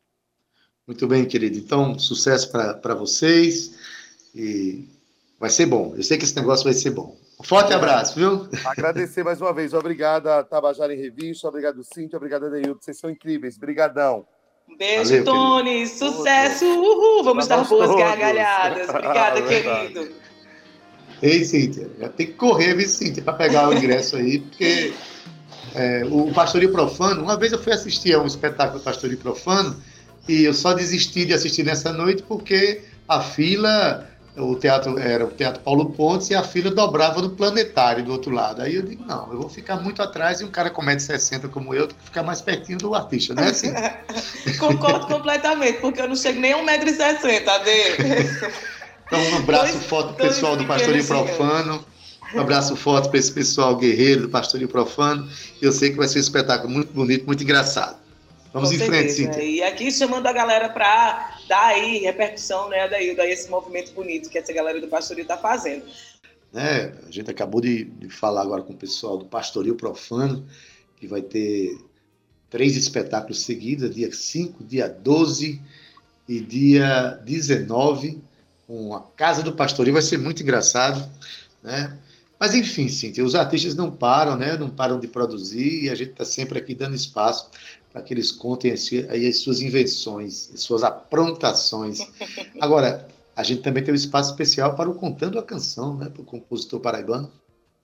[0.86, 1.56] Muito bem, querido.
[1.56, 3.74] Então, sucesso para vocês
[4.34, 4.86] e
[5.40, 5.94] vai ser bom.
[5.96, 7.16] Eu sei que esse negócio vai ser bom.
[7.40, 8.48] Um forte abraço, viu?
[8.66, 9.72] Agradecer mais uma vez.
[9.72, 11.48] Obrigado, Tabajara em Revista.
[11.48, 12.16] Obrigado, Cintia.
[12.16, 12.78] Obrigado, Adeildo.
[12.80, 13.56] Vocês são incríveis.
[13.56, 14.26] Obrigadão.
[14.68, 15.70] Um beijo, Valeu, Tony.
[15.70, 15.90] Querido.
[15.90, 16.64] Sucesso.
[16.66, 17.24] Uhul.
[17.24, 17.96] Vamos dar boas todos.
[17.96, 18.88] gargalhadas.
[18.88, 20.14] Obrigada, querido.
[21.22, 24.92] Ei, Cíntia, já tem que correr, viu, Cíntia, para pegar o ingresso aí, porque
[25.74, 29.74] é, o Pastorio Profano, uma vez eu fui assistir a um espetáculo do Pastorio Profano
[30.28, 35.30] e eu só desisti de assistir nessa noite porque a fila o teatro era o
[35.30, 38.62] Teatro Paulo Pontes e a fila dobrava no planetário do outro lado.
[38.62, 41.72] Aí eu digo, não, eu vou ficar muito atrás e um cara com 1,60m como
[41.72, 43.48] eu tem que ficar mais pertinho do artista, né?
[43.48, 43.72] Assim?
[44.58, 48.74] Concordo completamente, porque eu não chego nem a 1,60m, Ade.
[49.06, 51.84] Então, um abraço dois, forte pro pessoal do Pastorinho Profano.
[52.34, 55.28] Um abraço forte para esse pessoal guerreiro do Pastorinho Profano.
[55.60, 57.98] Eu sei que vai ser um espetáculo muito bonito, muito engraçado.
[58.54, 59.02] Vamos Com em certeza.
[59.02, 59.42] frente, Cíntia.
[59.42, 64.30] E aqui chamando a galera para dar aí repercussão, né, daí, daí esse movimento bonito
[64.30, 65.84] que essa galera do Pastorio está fazendo.
[66.54, 70.46] É, a gente acabou de, de, falar agora com o pessoal do Pastorio Profano,
[70.96, 71.76] que vai ter
[72.48, 75.60] três espetáculos seguidos, dia 5, dia 12
[76.28, 78.22] e dia 19,
[78.68, 81.10] com a Casa do Pastorio, vai ser muito engraçado,
[81.60, 81.98] né?
[82.44, 84.54] Mas enfim, Cíntia, os artistas não param, né?
[84.54, 87.50] Não param de produzir e a gente está sempre aqui dando espaço
[87.90, 92.06] para que eles contem as, as suas invenções, as suas aprontações.
[92.60, 96.20] Agora, a gente também tem um espaço especial para o Contando a Canção, né, para
[96.20, 97.32] o compositor paraibano.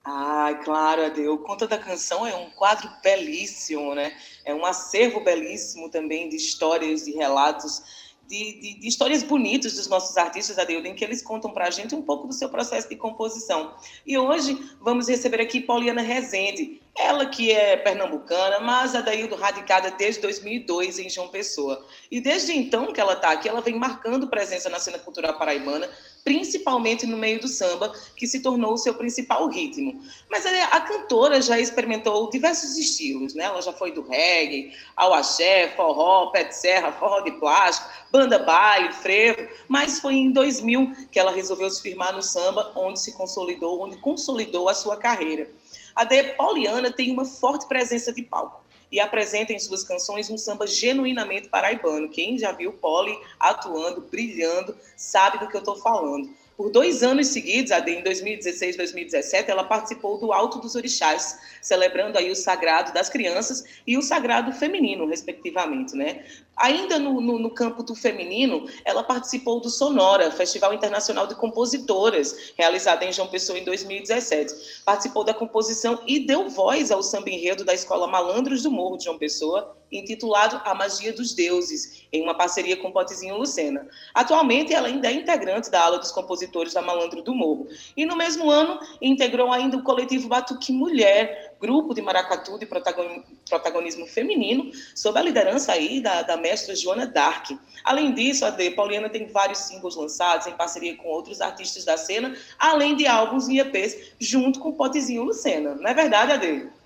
[0.05, 1.27] Ah, claro, Ade.
[1.27, 4.15] O Conta da Canção é um quadro belíssimo, né?
[4.45, 9.87] É um acervo belíssimo também de histórias e relatos de, de, de, histórias bonitas dos
[9.87, 12.87] nossos artistas, Adeildo, em que eles contam para a gente um pouco do seu processo
[12.87, 13.75] de composição.
[14.07, 20.21] E hoje vamos receber aqui Pauliana Rezende, ela que é pernambucana, mas Adaildo radicada desde
[20.21, 21.85] 2002 em João Pessoa.
[22.09, 25.89] E desde então que ela está aqui, ela vem marcando presença na cena cultural paraibana,
[26.23, 30.01] principalmente no meio do samba, que se tornou o seu principal ritmo.
[30.29, 33.45] Mas a cantora já experimentou diversos estilos, né?
[33.45, 38.39] Ela já foi do reggae, ao axé, forró, pé de serra, forró de plástico, banda
[38.39, 43.13] baile, frevo, mas foi em 2000 que ela resolveu se firmar no samba, onde se
[43.13, 45.49] consolidou, onde consolidou a sua carreira.
[45.95, 50.37] A De Poliana tem uma forte presença de palco e apresenta em suas canções um
[50.37, 52.09] samba genuinamente paraibano.
[52.09, 56.29] Quem já viu Poli atuando, brilhando, sabe do que eu estou falando.
[56.61, 62.19] Por dois anos seguidos, em 2016 e 2017, ela participou do Alto dos Orixás, celebrando
[62.19, 66.23] aí o sagrado das crianças e o sagrado feminino, respectivamente, né?
[66.55, 72.53] Ainda no, no, no, campo do feminino, ela participou do Sonora, Festival Internacional de Compositoras,
[72.55, 74.83] realizado em João Pessoa em 2017.
[74.85, 79.05] Participou da composição e deu voz ao samba enredo da Escola Malandros do Morro de
[79.05, 83.87] João Pessoa, intitulado A Magia dos Deuses, em uma parceria com Potezinho Lucena.
[84.13, 87.67] Atualmente, ela ainda é integrante da ala dos compositores da Malandro do Morro.
[87.95, 94.07] E no mesmo ano, integrou ainda o coletivo Batuque Mulher, grupo de maracatu de protagonismo
[94.07, 97.51] feminino, sob a liderança aí da, da mestra Joana Dark.
[97.83, 102.35] Além disso, a Pauliana tem vários singles lançados em parceria com outros artistas da cena,
[102.57, 105.75] além de álbuns e EPs, junto com Potezinho Lucena.
[105.75, 106.80] Não é verdade, Ade?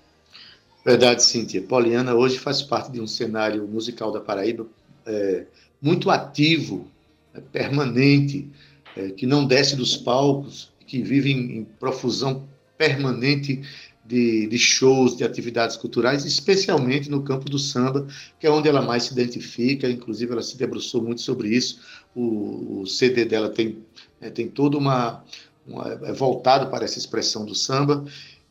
[0.86, 1.60] Verdade, Cíntia.
[1.62, 4.68] Poliana hoje faz parte de um cenário musical da Paraíba
[5.04, 5.44] é,
[5.82, 6.88] muito ativo,
[7.34, 8.48] é, permanente,
[8.96, 13.62] é, que não desce dos palcos, que vive em, em profusão permanente
[14.04, 18.06] de, de, shows, de atividades culturais, especialmente no campo do samba,
[18.38, 19.90] que é onde ela mais se identifica.
[19.90, 21.80] Inclusive, ela se debruçou muito sobre isso.
[22.14, 23.78] O, o CD dela tem,
[24.20, 25.24] é, tem todo uma,
[25.66, 25.98] uma.
[26.04, 28.04] é voltado para essa expressão do samba.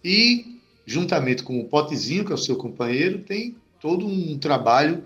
[0.04, 0.55] E
[0.86, 5.04] juntamente com o Potezinho, que é o seu companheiro, tem todo um trabalho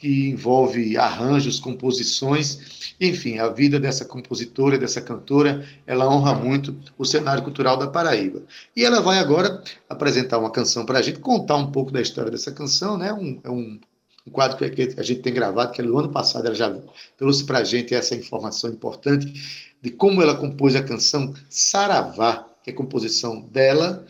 [0.00, 7.04] que envolve arranjos, composições, enfim, a vida dessa compositora, dessa cantora, ela honra muito o
[7.04, 8.42] cenário cultural da Paraíba.
[8.74, 12.30] E ela vai agora apresentar uma canção para a gente, contar um pouco da história
[12.30, 13.12] dessa canção, né?
[13.12, 13.78] Um, é um,
[14.26, 16.74] um quadro que a gente tem gravado, que no ano passado ela já
[17.18, 22.70] trouxe para a gente essa informação importante de como ela compôs a canção Saravá, que
[22.70, 24.06] é a composição dela,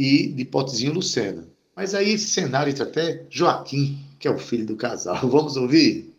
[0.00, 1.46] e de Potezinho Lucena.
[1.76, 5.20] Mas aí esse cenário entra até Joaquim, que é o filho do casal.
[5.28, 6.10] Vamos ouvir?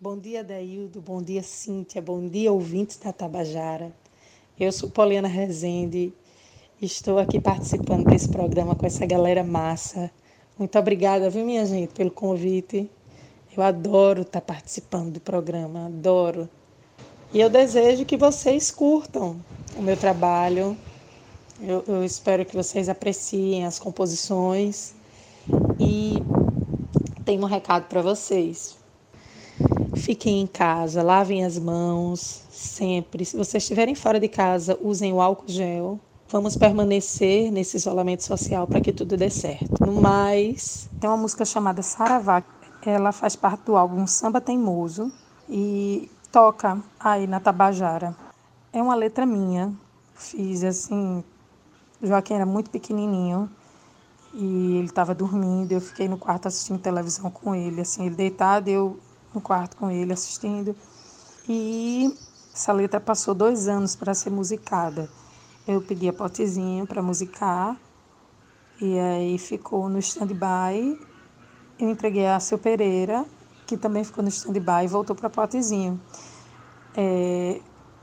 [0.00, 1.00] Bom dia, Daildo.
[1.00, 2.00] Bom dia, Cíntia.
[2.00, 3.92] Bom dia, ouvintes da Tabajara.
[4.58, 6.12] Eu sou Poliana Rezende.
[6.80, 10.08] Estou aqui participando desse programa com essa galera massa.
[10.56, 12.88] Muito obrigada, viu, minha gente, pelo convite.
[13.56, 16.48] Eu adoro estar participando do programa, adoro.
[17.34, 19.40] E eu desejo que vocês curtam
[19.76, 20.76] o meu trabalho,
[21.62, 24.94] eu, eu espero que vocês apreciem as composições
[25.78, 26.14] e
[27.24, 28.76] tenho um recado para vocês.
[29.94, 33.24] Fiquem em casa, lavem as mãos sempre.
[33.24, 36.00] Se vocês estiverem fora de casa, usem o álcool gel.
[36.28, 39.84] Vamos permanecer nesse isolamento social para que tudo dê certo.
[39.84, 42.42] No mais, tem uma música chamada Saravá.
[42.84, 45.12] Ela faz parte do álbum Samba Teimoso
[45.48, 48.16] e toca aí na Tabajara.
[48.72, 49.72] É uma letra minha.
[50.14, 51.22] Fiz assim.
[52.02, 53.48] Joaquim era muito pequenininho
[54.34, 55.72] e ele estava dormindo.
[55.72, 58.98] Eu fiquei no quarto assistindo televisão com ele, assim, ele deitado, eu
[59.32, 60.74] no quarto com ele assistindo.
[61.48, 62.14] E
[62.52, 65.08] essa letra passou dois anos para ser musicada.
[65.66, 67.76] Eu pedi a Potezinho para musicar
[68.80, 70.98] e aí ficou no stand-by.
[71.78, 73.24] Eu entreguei a Seu Pereira,
[73.66, 76.00] que também ficou no stand-by e voltou para Potezinho.
[76.96, 77.60] É,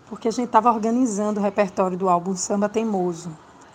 [0.07, 3.29] porque a gente estava organizando o repertório do álbum Samba Teimoso.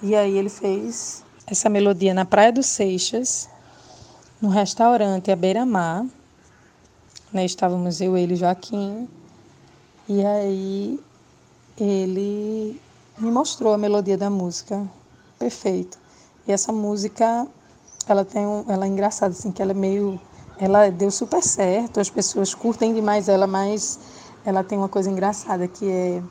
[0.04, 3.48] E aí ele fez essa melodia na Praia dos Seixas,
[4.38, 6.04] no restaurante à beira-mar,
[7.32, 7.46] né?
[7.46, 9.08] Estávamos eu, ele e Joaquim.
[10.06, 11.00] E aí
[11.80, 12.78] ele
[13.16, 14.86] me mostrou a melodia da música.
[15.38, 15.98] Perfeito.
[16.46, 17.46] E essa música,
[18.06, 20.20] ela tem um, ela é engraçada assim, que ela é meio
[20.58, 23.98] ela deu super certo, as pessoas curtem demais ela, mas
[24.44, 26.22] ela tem uma coisa engraçada que é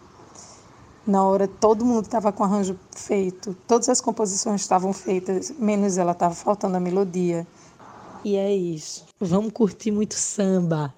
[1.06, 6.14] na hora todo mundo estava com arranjo feito, todas as composições estavam feitas, menos ela
[6.14, 7.46] estava faltando a melodia.
[8.24, 9.06] E é isso.
[9.20, 10.94] Vamos curtir muito samba.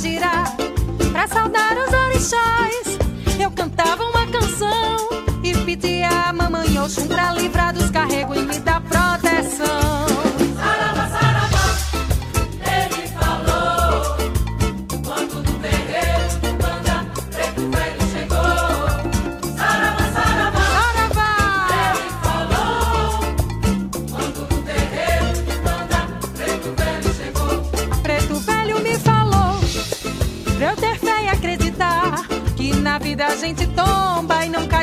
[0.00, 0.56] girar
[1.12, 2.98] para saudar os orixás.
[3.38, 4.96] Eu cantava uma canção
[5.42, 8.99] e pedia a mamãe Oxum pra livrar dos carregos e me dar prova.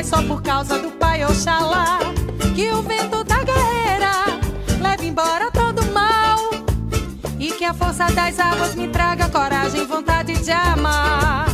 [0.08, 1.98] só por causa do pai Oxalá.
[2.54, 4.40] Que o vento da guerreira
[4.80, 6.38] leve embora todo mal.
[7.38, 11.47] E que a força das águas me traga coragem, vontade de amar.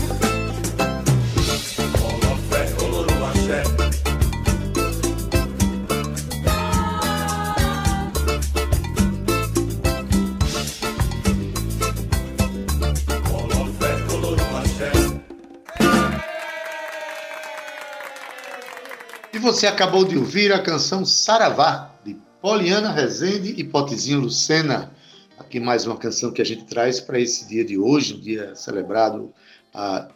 [19.45, 24.91] Você acabou de ouvir a canção Saravá, de Poliana Rezende e Potezinho Lucena.
[25.39, 28.55] Aqui mais uma canção que a gente traz para esse dia de hoje, um dia
[28.55, 29.35] celebrado
[29.75, 30.09] a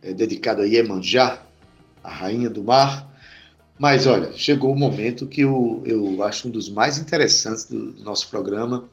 [0.00, 1.42] é, dedicado a Iemanjá,
[2.02, 3.06] a rainha do mar.
[3.78, 8.30] Mas olha, chegou o momento que eu, eu acho um dos mais interessantes do nosso
[8.30, 8.88] programa.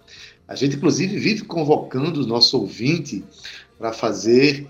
[0.45, 3.23] A gente, inclusive, vive convocando o nosso ouvinte
[3.79, 4.67] para fazer,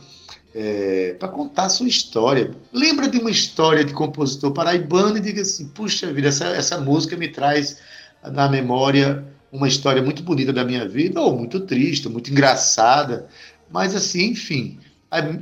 [0.53, 2.51] é, para contar a sua história.
[2.73, 7.15] Lembra de uma história de compositor paraibano e diga assim: puxa vida, essa, essa música
[7.15, 7.77] me traz
[8.31, 13.27] na memória uma história muito bonita da minha vida, ou muito triste, muito engraçada.
[13.69, 14.79] Mas assim, enfim,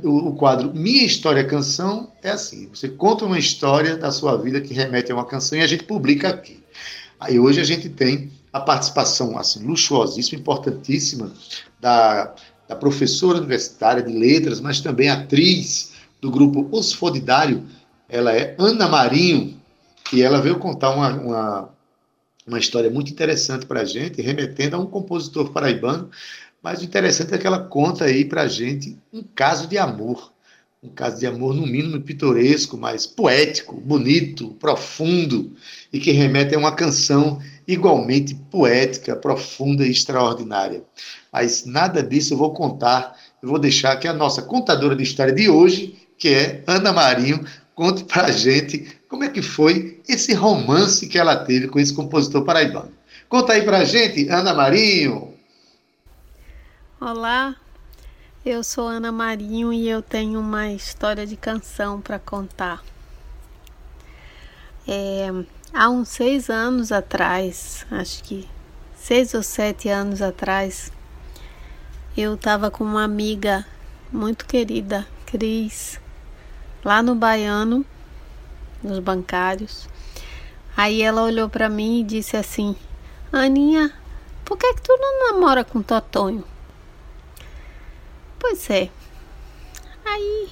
[0.04, 4.74] o quadro Minha História Canção é assim: você conta uma história da sua vida que
[4.74, 6.62] remete a uma canção e a gente publica aqui.
[7.18, 11.32] Aí hoje a gente tem a participação assim, luxuosíssima, importantíssima
[11.80, 12.34] da,
[12.68, 17.64] da professora universitária de letras, mas também atriz do grupo Os Fodidário.
[18.08, 19.60] Ela é Ana Marinho,
[20.12, 21.68] e ela veio contar uma, uma,
[22.46, 26.10] uma história muito interessante para a gente, remetendo a um compositor paraibano
[26.66, 30.32] mas o interessante é que ela conta aí para a gente um caso de amor.
[30.82, 35.52] Um caso de amor, no mínimo, pitoresco, mas poético, bonito, profundo,
[35.92, 40.82] e que remete a uma canção igualmente poética, profunda e extraordinária.
[41.32, 45.32] Mas nada disso eu vou contar, eu vou deixar que a nossa contadora de história
[45.32, 47.44] de hoje, que é Ana Marinho,
[47.74, 51.92] conte para a gente como é que foi esse romance que ela teve com esse
[51.92, 52.92] compositor paraibano.
[53.28, 55.34] Conta aí para a gente, Ana Marinho.
[57.00, 57.56] Olá,
[58.44, 62.82] eu sou Ana Marinho e eu tenho uma história de canção para contar.
[64.88, 65.28] É,
[65.76, 68.48] há uns seis anos atrás, acho que
[68.96, 70.90] seis ou sete anos atrás,
[72.16, 73.66] eu estava com uma amiga
[74.10, 76.00] muito querida, Cris,
[76.82, 77.84] lá no Baiano,
[78.82, 79.86] nos bancários.
[80.74, 82.74] Aí ela olhou para mim e disse assim:
[83.30, 83.92] Aninha,
[84.46, 86.44] por que, que tu não namora com Totonho?
[88.38, 88.88] Pois é.
[90.06, 90.48] Aí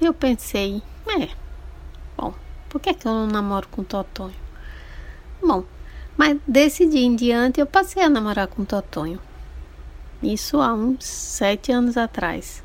[0.00, 1.28] eu pensei, é,
[2.16, 2.32] bom,
[2.70, 4.45] por que, é que eu não namoro com Totonho?
[5.46, 5.62] Bom,
[6.16, 9.20] mas desse dia em diante eu passei a namorar com o Totonho.
[10.20, 12.64] Isso há uns sete anos atrás.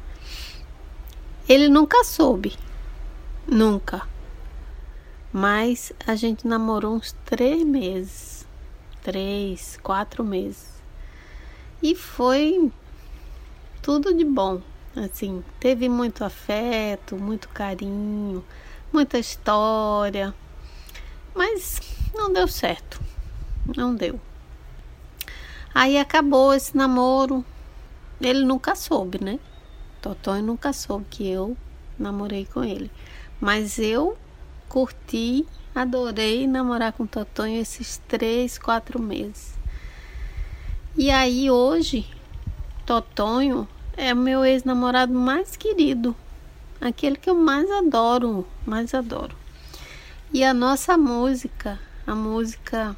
[1.48, 2.58] Ele nunca soube.
[3.48, 4.08] Nunca.
[5.32, 8.48] Mas a gente namorou uns três meses.
[9.04, 10.82] Três, quatro meses.
[11.84, 12.72] E foi
[13.84, 14.60] tudo de bom.
[14.96, 18.44] Assim, teve muito afeto, muito carinho,
[18.92, 20.34] muita história,
[21.34, 21.80] mas
[22.14, 23.01] não deu certo.
[23.76, 24.20] Não deu.
[25.74, 27.45] Aí acabou esse namoro.
[28.20, 29.39] Ele nunca soube, né?
[30.01, 31.55] Totonho nunca soube que eu
[31.97, 32.91] namorei com ele.
[33.39, 34.18] Mas eu
[34.68, 39.53] curti, adorei namorar com Totonho esses três, quatro meses.
[40.95, 42.05] E aí hoje
[42.86, 46.16] Totonho é o meu ex-namorado mais querido,
[46.80, 49.36] aquele que eu mais adoro, mais adoro.
[50.34, 51.80] E a nossa música,
[52.12, 52.93] a música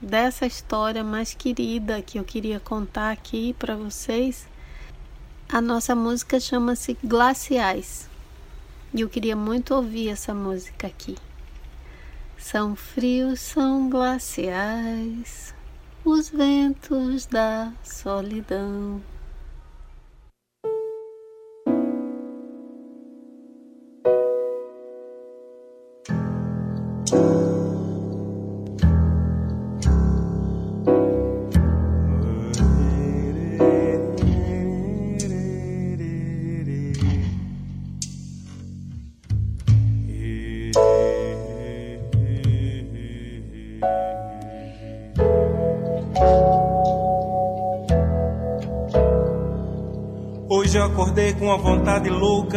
[0.00, 4.48] dessa história mais querida que eu queria contar aqui para vocês,
[5.46, 8.08] a nossa música chama-se Glaciais.
[8.94, 11.18] E eu queria muito ouvir essa música aqui.
[12.38, 15.54] São frios, são glaciais,
[16.02, 19.02] os ventos da solidão.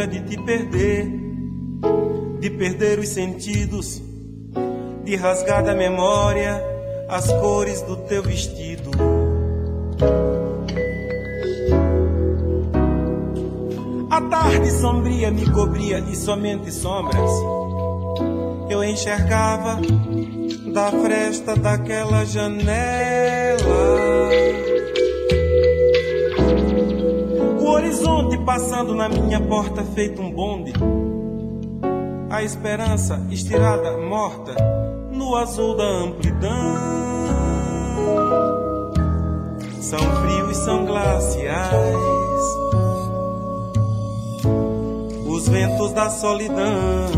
[0.04, 1.06] Louca de te perder,
[2.40, 4.02] de perder os sentidos,
[5.04, 6.62] de rasgar da memória
[7.08, 8.90] as cores do teu vestido.
[14.10, 17.30] A tarde sombria me cobria e somente sombras
[18.70, 19.78] eu enxergava
[20.72, 23.58] da fresta daquela janela.
[27.84, 30.72] Horizonte passando na minha porta feito um bonde.
[32.30, 34.54] A esperança estirada, morta,
[35.12, 36.50] no azul da amplidão.
[39.80, 42.44] São frios, são glaciais.
[45.28, 47.10] Os ventos da solidão.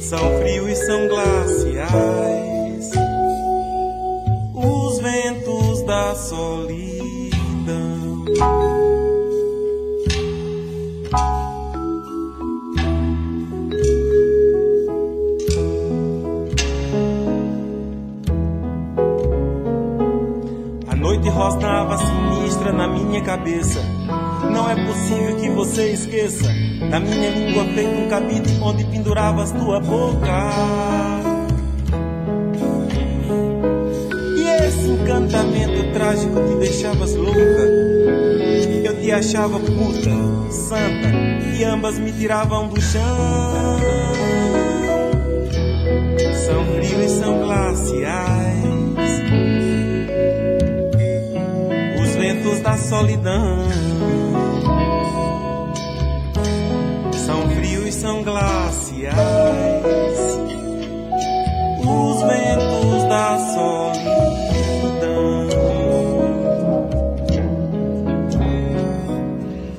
[0.00, 2.53] São frios, são glaciais.
[23.44, 23.80] Cabeça.
[24.50, 26.48] Não é possível que você esqueça
[26.90, 30.50] da minha língua feita um cabide onde penduravas tua boca.
[34.38, 37.68] E esse encantamento trágico te deixavas louca.
[38.82, 41.08] Eu te achava puta, santa,
[41.54, 43.78] e ambas me tiravam do chão.
[46.46, 48.43] São frios e são glaciais.
[52.44, 53.58] Os ventos da solidão
[57.24, 59.16] são frios são glaciais.
[61.80, 64.34] Os ventos da solidão.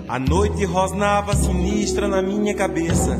[0.07, 3.15] A noite rosnava sinistra na minha cabeça.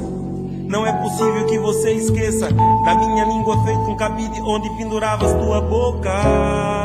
[0.68, 5.62] Não é possível que você esqueça da minha língua feita um cabide onde penduravas tua
[5.62, 6.85] boca.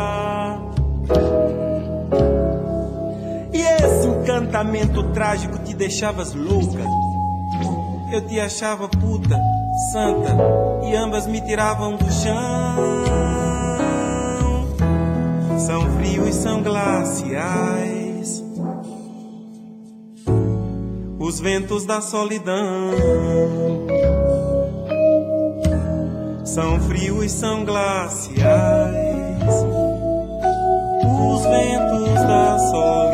[4.60, 6.84] Encantamento trágico te deixavas louca.
[8.12, 9.40] Eu te achava puta,
[9.92, 10.36] santa,
[10.84, 12.76] e ambas me tiravam do chão.
[15.58, 18.44] São frios são glaciais.
[21.18, 22.90] Os ventos da solidão
[26.44, 28.34] são frios são glaciais.
[31.04, 33.09] Os ventos da solidão.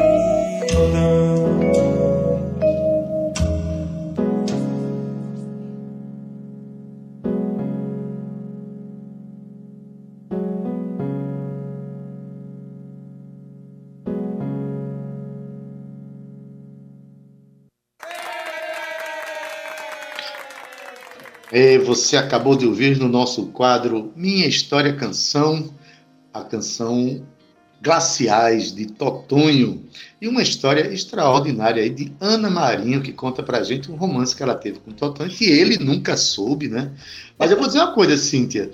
[21.79, 25.71] Você acabou de ouvir no nosso quadro Minha História Canção,
[26.33, 27.23] a canção
[27.83, 29.85] Glaciais de Totonho,
[30.21, 34.43] e uma história extraordinária aí de Ana Marinho, que conta pra gente um romance que
[34.43, 36.91] ela teve com Totonho, que ele nunca soube, né?
[37.39, 38.71] Mas eu vou dizer uma coisa, Cíntia,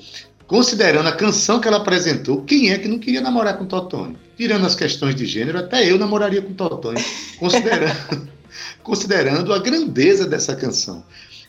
[0.46, 4.16] considerando a canção que ela apresentou, quem é que não queria namorar com Totonho?
[4.36, 7.04] Tirando as questões de gênero, até eu namoraria com Totonho,
[7.38, 8.28] considerando,
[8.82, 11.04] considerando a grandeza dessa canção.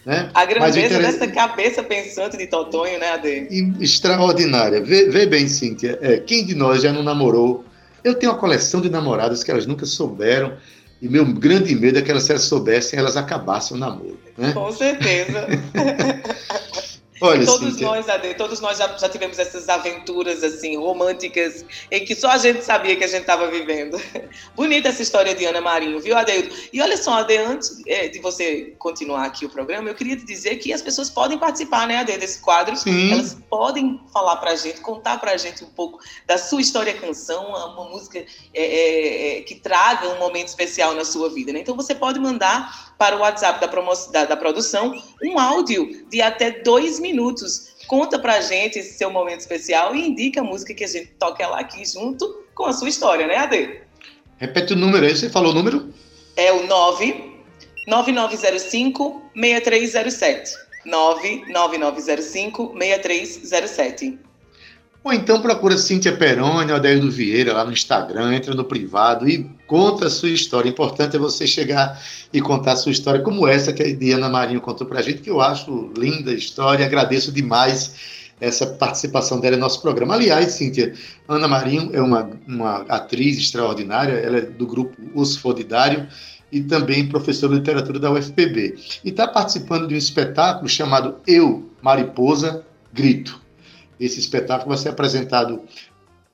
[0.06, 0.30] Né?
[0.34, 3.48] A grandeza dessa cabeça pensante de Totonho, né, Ade?
[3.80, 4.82] Extraordinária.
[4.82, 7.64] Vê, vê bem, Cíntia, é, quem de nós já não namorou?
[8.04, 10.54] Eu tenho uma coleção de namoradas que elas nunca souberam,
[11.02, 14.20] e meu grande medo é que elas, se elas soubessem, elas acabassem o namoro.
[14.38, 14.52] Né?
[14.52, 15.48] Com certeza.
[17.24, 22.04] Olha, todos Cíntia, nós, Ade, todos nós já, já tivemos essas aventuras assim românticas em
[22.04, 23.98] que só a gente sabia que a gente estava vivendo.
[24.54, 26.54] Bonita essa história de Ana Marinho, viu, Adeildo?
[26.74, 30.26] E olha só, Ade, antes é, de você continuar aqui o programa, eu queria te
[30.26, 32.76] dizer que as pessoas podem participar, né, Ade, desse quadro.
[32.76, 33.14] Sim.
[33.14, 37.86] Elas podem falar pra gente, contar pra gente um pouco da sua história canção, uma
[37.90, 41.60] música é, é, é, que traga um momento especial na sua vida, né?
[41.60, 43.68] Então você pode mandar para o WhatsApp da,
[44.12, 47.74] da, da produção um áudio de até dois minutos.
[47.88, 51.46] Conta pra gente esse seu momento especial e indica a música que a gente toca
[51.48, 53.82] lá aqui junto com a sua história, né, Ade?
[54.38, 55.94] repete o número aí, você falou o número?
[56.36, 57.34] É o 9
[57.88, 60.52] 9905 6307.
[60.86, 64.20] 99905 6307.
[65.04, 70.08] Ou então procura Cíntia Peroni, Adeildo Vieira lá no Instagram, entra no privado e conta
[70.08, 70.70] a sua história.
[70.70, 72.02] O importante é você chegar
[72.32, 75.30] e contar a sua história, como essa que a Diana Marinho contou pra gente, que
[75.30, 76.86] eu acho linda a história.
[76.86, 77.96] Agradeço demais
[78.40, 80.14] essa participação dela no nosso programa.
[80.14, 80.94] Aliás, Cíntia,
[81.28, 86.08] Ana Marinho é uma, uma atriz extraordinária, ela é do grupo Os Fodidário
[86.50, 88.76] e também professora de literatura da UFPB.
[89.04, 93.43] E está participando de um espetáculo chamado Eu, Mariposa, Grito.
[94.00, 95.62] Esse espetáculo vai ser apresentado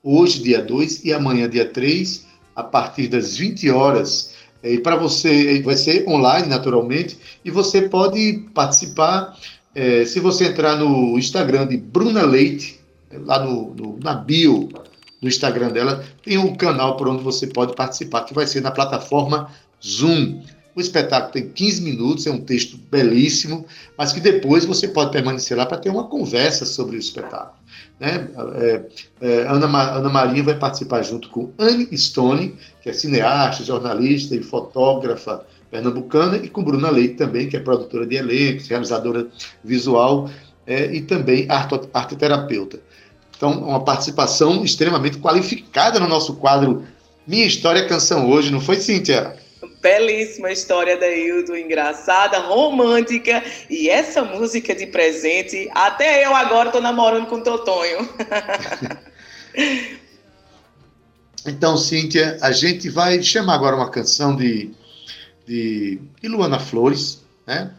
[0.02, 4.34] hoje, dia 2, e amanhã, dia 3, a partir das 20 horas.
[4.62, 9.36] E para você, vai ser online, naturalmente, e você pode participar
[9.74, 12.80] é, se você entrar no Instagram de Bruna Leite,
[13.12, 14.68] lá no, no, na bio
[15.20, 18.70] do Instagram dela, tem um canal por onde você pode participar, que vai ser na
[18.70, 19.50] plataforma
[19.84, 20.42] Zoom.
[20.74, 23.66] O espetáculo tem 15 minutos, é um texto belíssimo,
[23.98, 27.58] mas que depois você pode permanecer lá para ter uma conversa sobre o espetáculo.
[27.98, 28.28] Né?
[28.54, 28.82] É,
[29.20, 34.42] é, Ana, Ana Maria vai participar junto com Anne Stone, que é cineasta, jornalista e
[34.42, 39.26] fotógrafa pernambucana, e com Bruna Leite também, que é produtora de elencos, realizadora
[39.62, 40.30] visual
[40.66, 42.80] é, e também arte, arteterapeuta.
[43.36, 46.84] Então, uma participação extremamente qualificada no nosso quadro
[47.26, 49.36] Minha História Canção Hoje, não foi, Cíntia?
[49.80, 53.42] Belíssima história da Hildo, engraçada, romântica.
[53.68, 58.08] E essa música de presente, até eu agora estou namorando com o Totonho.
[61.46, 64.70] Então, Cíntia, a gente vai chamar agora uma canção de,
[65.46, 67.72] de, de Luana Flores, né?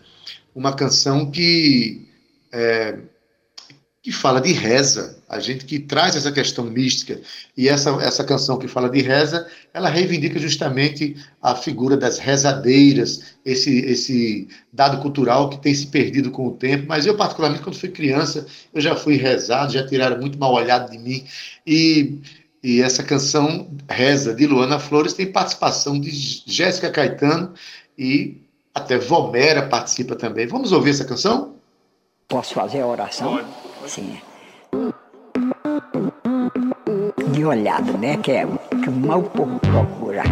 [0.55, 2.07] uma canção que,
[2.51, 2.97] é,
[4.03, 7.21] que fala de reza, a gente que traz essa questão mística,
[7.55, 13.35] e essa, essa canção que fala de reza, ela reivindica justamente a figura das rezadeiras,
[13.45, 17.77] esse, esse dado cultural que tem se perdido com o tempo, mas eu, particularmente, quando
[17.77, 21.23] fui criança, eu já fui rezado, já tiraram muito mal olhado de mim,
[21.65, 22.19] e
[22.63, 27.53] e essa canção Reza de Luana Flores tem participação de Jéssica Caetano
[27.97, 28.37] e
[28.73, 30.45] até Vomera participa também.
[30.45, 31.55] Vamos ouvir essa canção?
[32.27, 33.37] Posso fazer a oração?
[33.37, 33.60] Pode.
[33.87, 34.17] Sim.
[37.33, 38.17] De olhada, né?
[38.17, 38.45] Que é
[38.83, 40.23] que mal povo procura.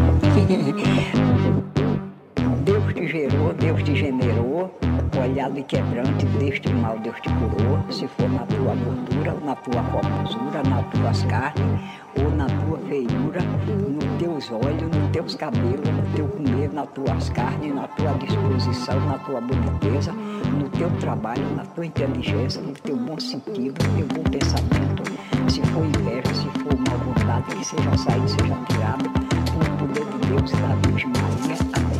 [2.63, 4.77] Deus te gerou, Deus te generou,
[5.19, 9.83] olhado e quebrante deste mal Deus te curou, se for na tua gordura, na tua
[9.83, 11.81] formosura, nas tuas carnes,
[12.17, 17.29] ou na tua feiura, nos teus olhos, nos teus cabelos, no teu comer, nas tuas
[17.29, 22.95] carnes, na tua disposição, na tua boniteza, no teu trabalho, na tua inteligência, no teu
[22.95, 25.03] bom sentido, no teu bom pensamento.
[25.49, 30.27] Se for inveja, se for mal vontade, que seja saído, seja tirado, por poder de
[30.27, 31.57] Deus e da Virgem Maria.
[31.73, 31.98] Amém.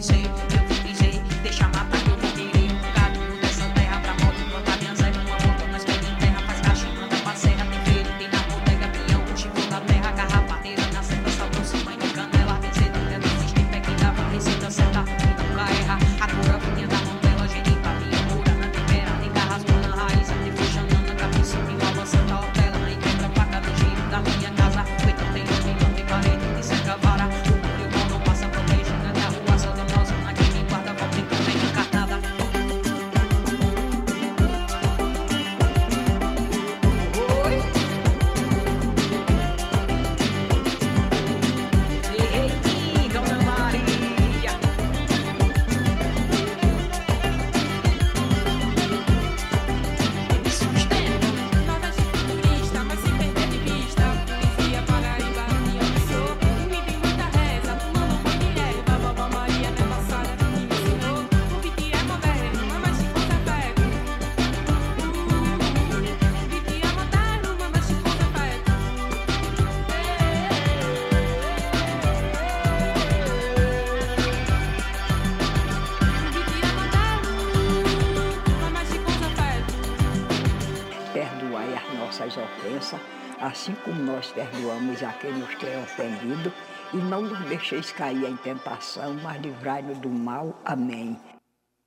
[0.00, 0.37] Que vai
[84.18, 86.52] nós perdoamos a quem nos tem ofendido,
[86.92, 90.60] e não nos deixeis cair em tentação, mas livrai-nos do mal.
[90.64, 91.16] Amém.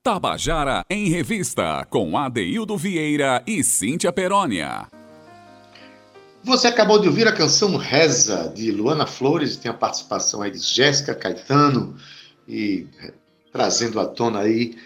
[0.02, 4.88] Tabajara em Revista, com Adeildo Vieira e Cíntia Perónia.
[6.44, 10.60] Você acabou de ouvir a canção Reza, de Luana Flores, tem a participação aí de
[10.60, 11.98] Jéssica Caetano,
[12.48, 13.14] e eh,
[13.52, 14.78] trazendo à tona aí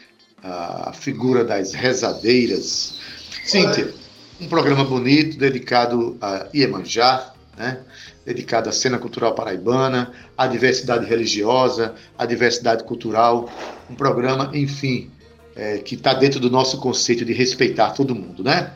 [0.41, 2.99] a figura das rezadeiras.
[3.43, 3.93] Cíntia,
[4.39, 7.79] um programa bonito, dedicado a Iemanjá, né?
[8.25, 13.49] dedicado à cena cultural paraibana, à diversidade religiosa, à diversidade cultural,
[13.89, 15.11] um programa, enfim,
[15.55, 18.73] é, que está dentro do nosso conceito de respeitar todo mundo, né?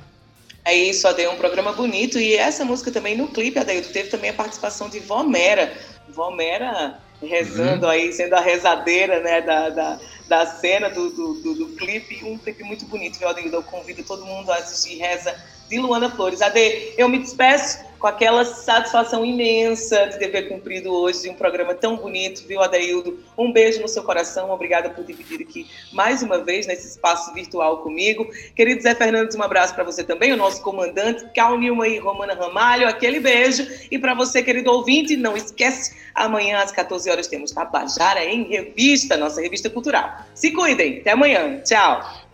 [0.63, 2.19] É isso, Ade, um programa bonito.
[2.19, 5.73] E essa música também no clipe, Adeildo, teve também a participação de Vomera.
[6.07, 7.91] Vomera rezando Uhum.
[7.91, 12.23] aí, sendo a rezadeira né, da, da, da cena do, do, do, do clipe.
[12.23, 13.55] Um clipe muito bonito, viu, Adeildo?
[13.57, 15.35] Eu convido todo mundo a assistir Reza
[15.69, 16.41] de Luana Flores.
[16.41, 21.97] Ade, eu me despeço com aquela satisfação imensa de dever cumprido hoje um programa tão
[21.97, 23.19] bonito, viu, Adeildo?
[23.37, 27.79] Um beijo no seu coração, obrigada por dividir aqui mais uma vez nesse espaço virtual
[27.79, 28.27] comigo.
[28.55, 32.33] Querido Zé Fernandes, um abraço para você também, o nosso comandante, Cal Nilma e Romana
[32.33, 33.67] Ramalho, aquele beijo.
[33.91, 39.17] E para você, querido ouvinte, não esquece, amanhã às 14 horas temos Tabajara em Revista,
[39.17, 40.21] nossa revista cultural.
[40.33, 42.28] Se cuidem, até amanhã, tchau.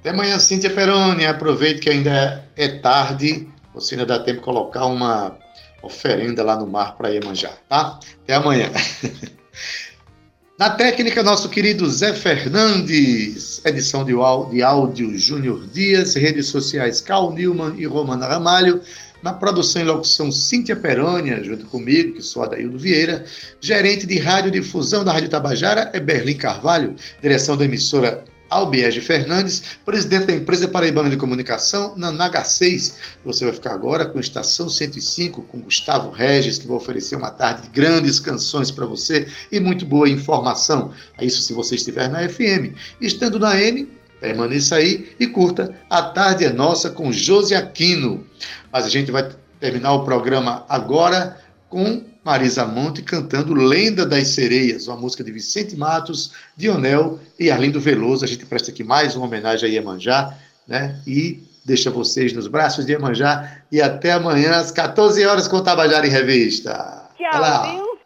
[0.00, 1.26] Até amanhã, Cíntia Peroni.
[1.26, 3.46] Aproveite que ainda é tarde.
[3.74, 5.36] Você ainda dá tempo de colocar uma
[5.82, 8.00] oferenda lá no mar para Iemanjá, tá?
[8.24, 8.70] Até amanhã.
[10.58, 13.62] Na técnica, nosso querido Zé Fernandes.
[13.62, 14.14] Edição de,
[14.62, 16.14] áudio Júnior Dias.
[16.14, 18.80] Redes sociais Cal Newman e Romana Ramalho.
[19.22, 23.26] Na produção e locução Cíntia Perônia, junto comigo, que sou Adaildo Vieira.
[23.60, 26.96] Gerente de radiodifusão da Rádio Tabajara é Berlim Carvalho.
[27.20, 32.96] Direção da emissora Albiege Fernandes, presidente da empresa Paraibana de Comunicação, na Naga 6.
[33.24, 37.62] Você vai ficar agora com Estação 105, com Gustavo Regis, que vai oferecer uma tarde
[37.62, 40.92] de grandes canções para você e muito boa informação.
[41.16, 42.74] É isso se você estiver na FM.
[43.00, 43.88] Estando na M,
[44.20, 48.26] permaneça aí e curta A Tarde é Nossa com Josi Aquino.
[48.72, 49.30] Mas a gente vai
[49.60, 51.38] terminar o programa agora
[51.68, 57.80] com Marisa Monte cantando Lenda das Sereias, uma música de Vicente Matos, Dionel e Arlindo
[57.80, 58.24] Veloso.
[58.24, 60.34] A gente presta aqui mais uma homenagem a Iemanjá,
[60.68, 61.00] né?
[61.06, 63.62] E deixa vocês nos braços de Iemanjá.
[63.72, 67.08] E até amanhã, às 14 horas, com Tabajara em Revista.
[67.16, 68.00] Tchau?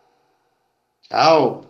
[1.08, 1.63] Tchau.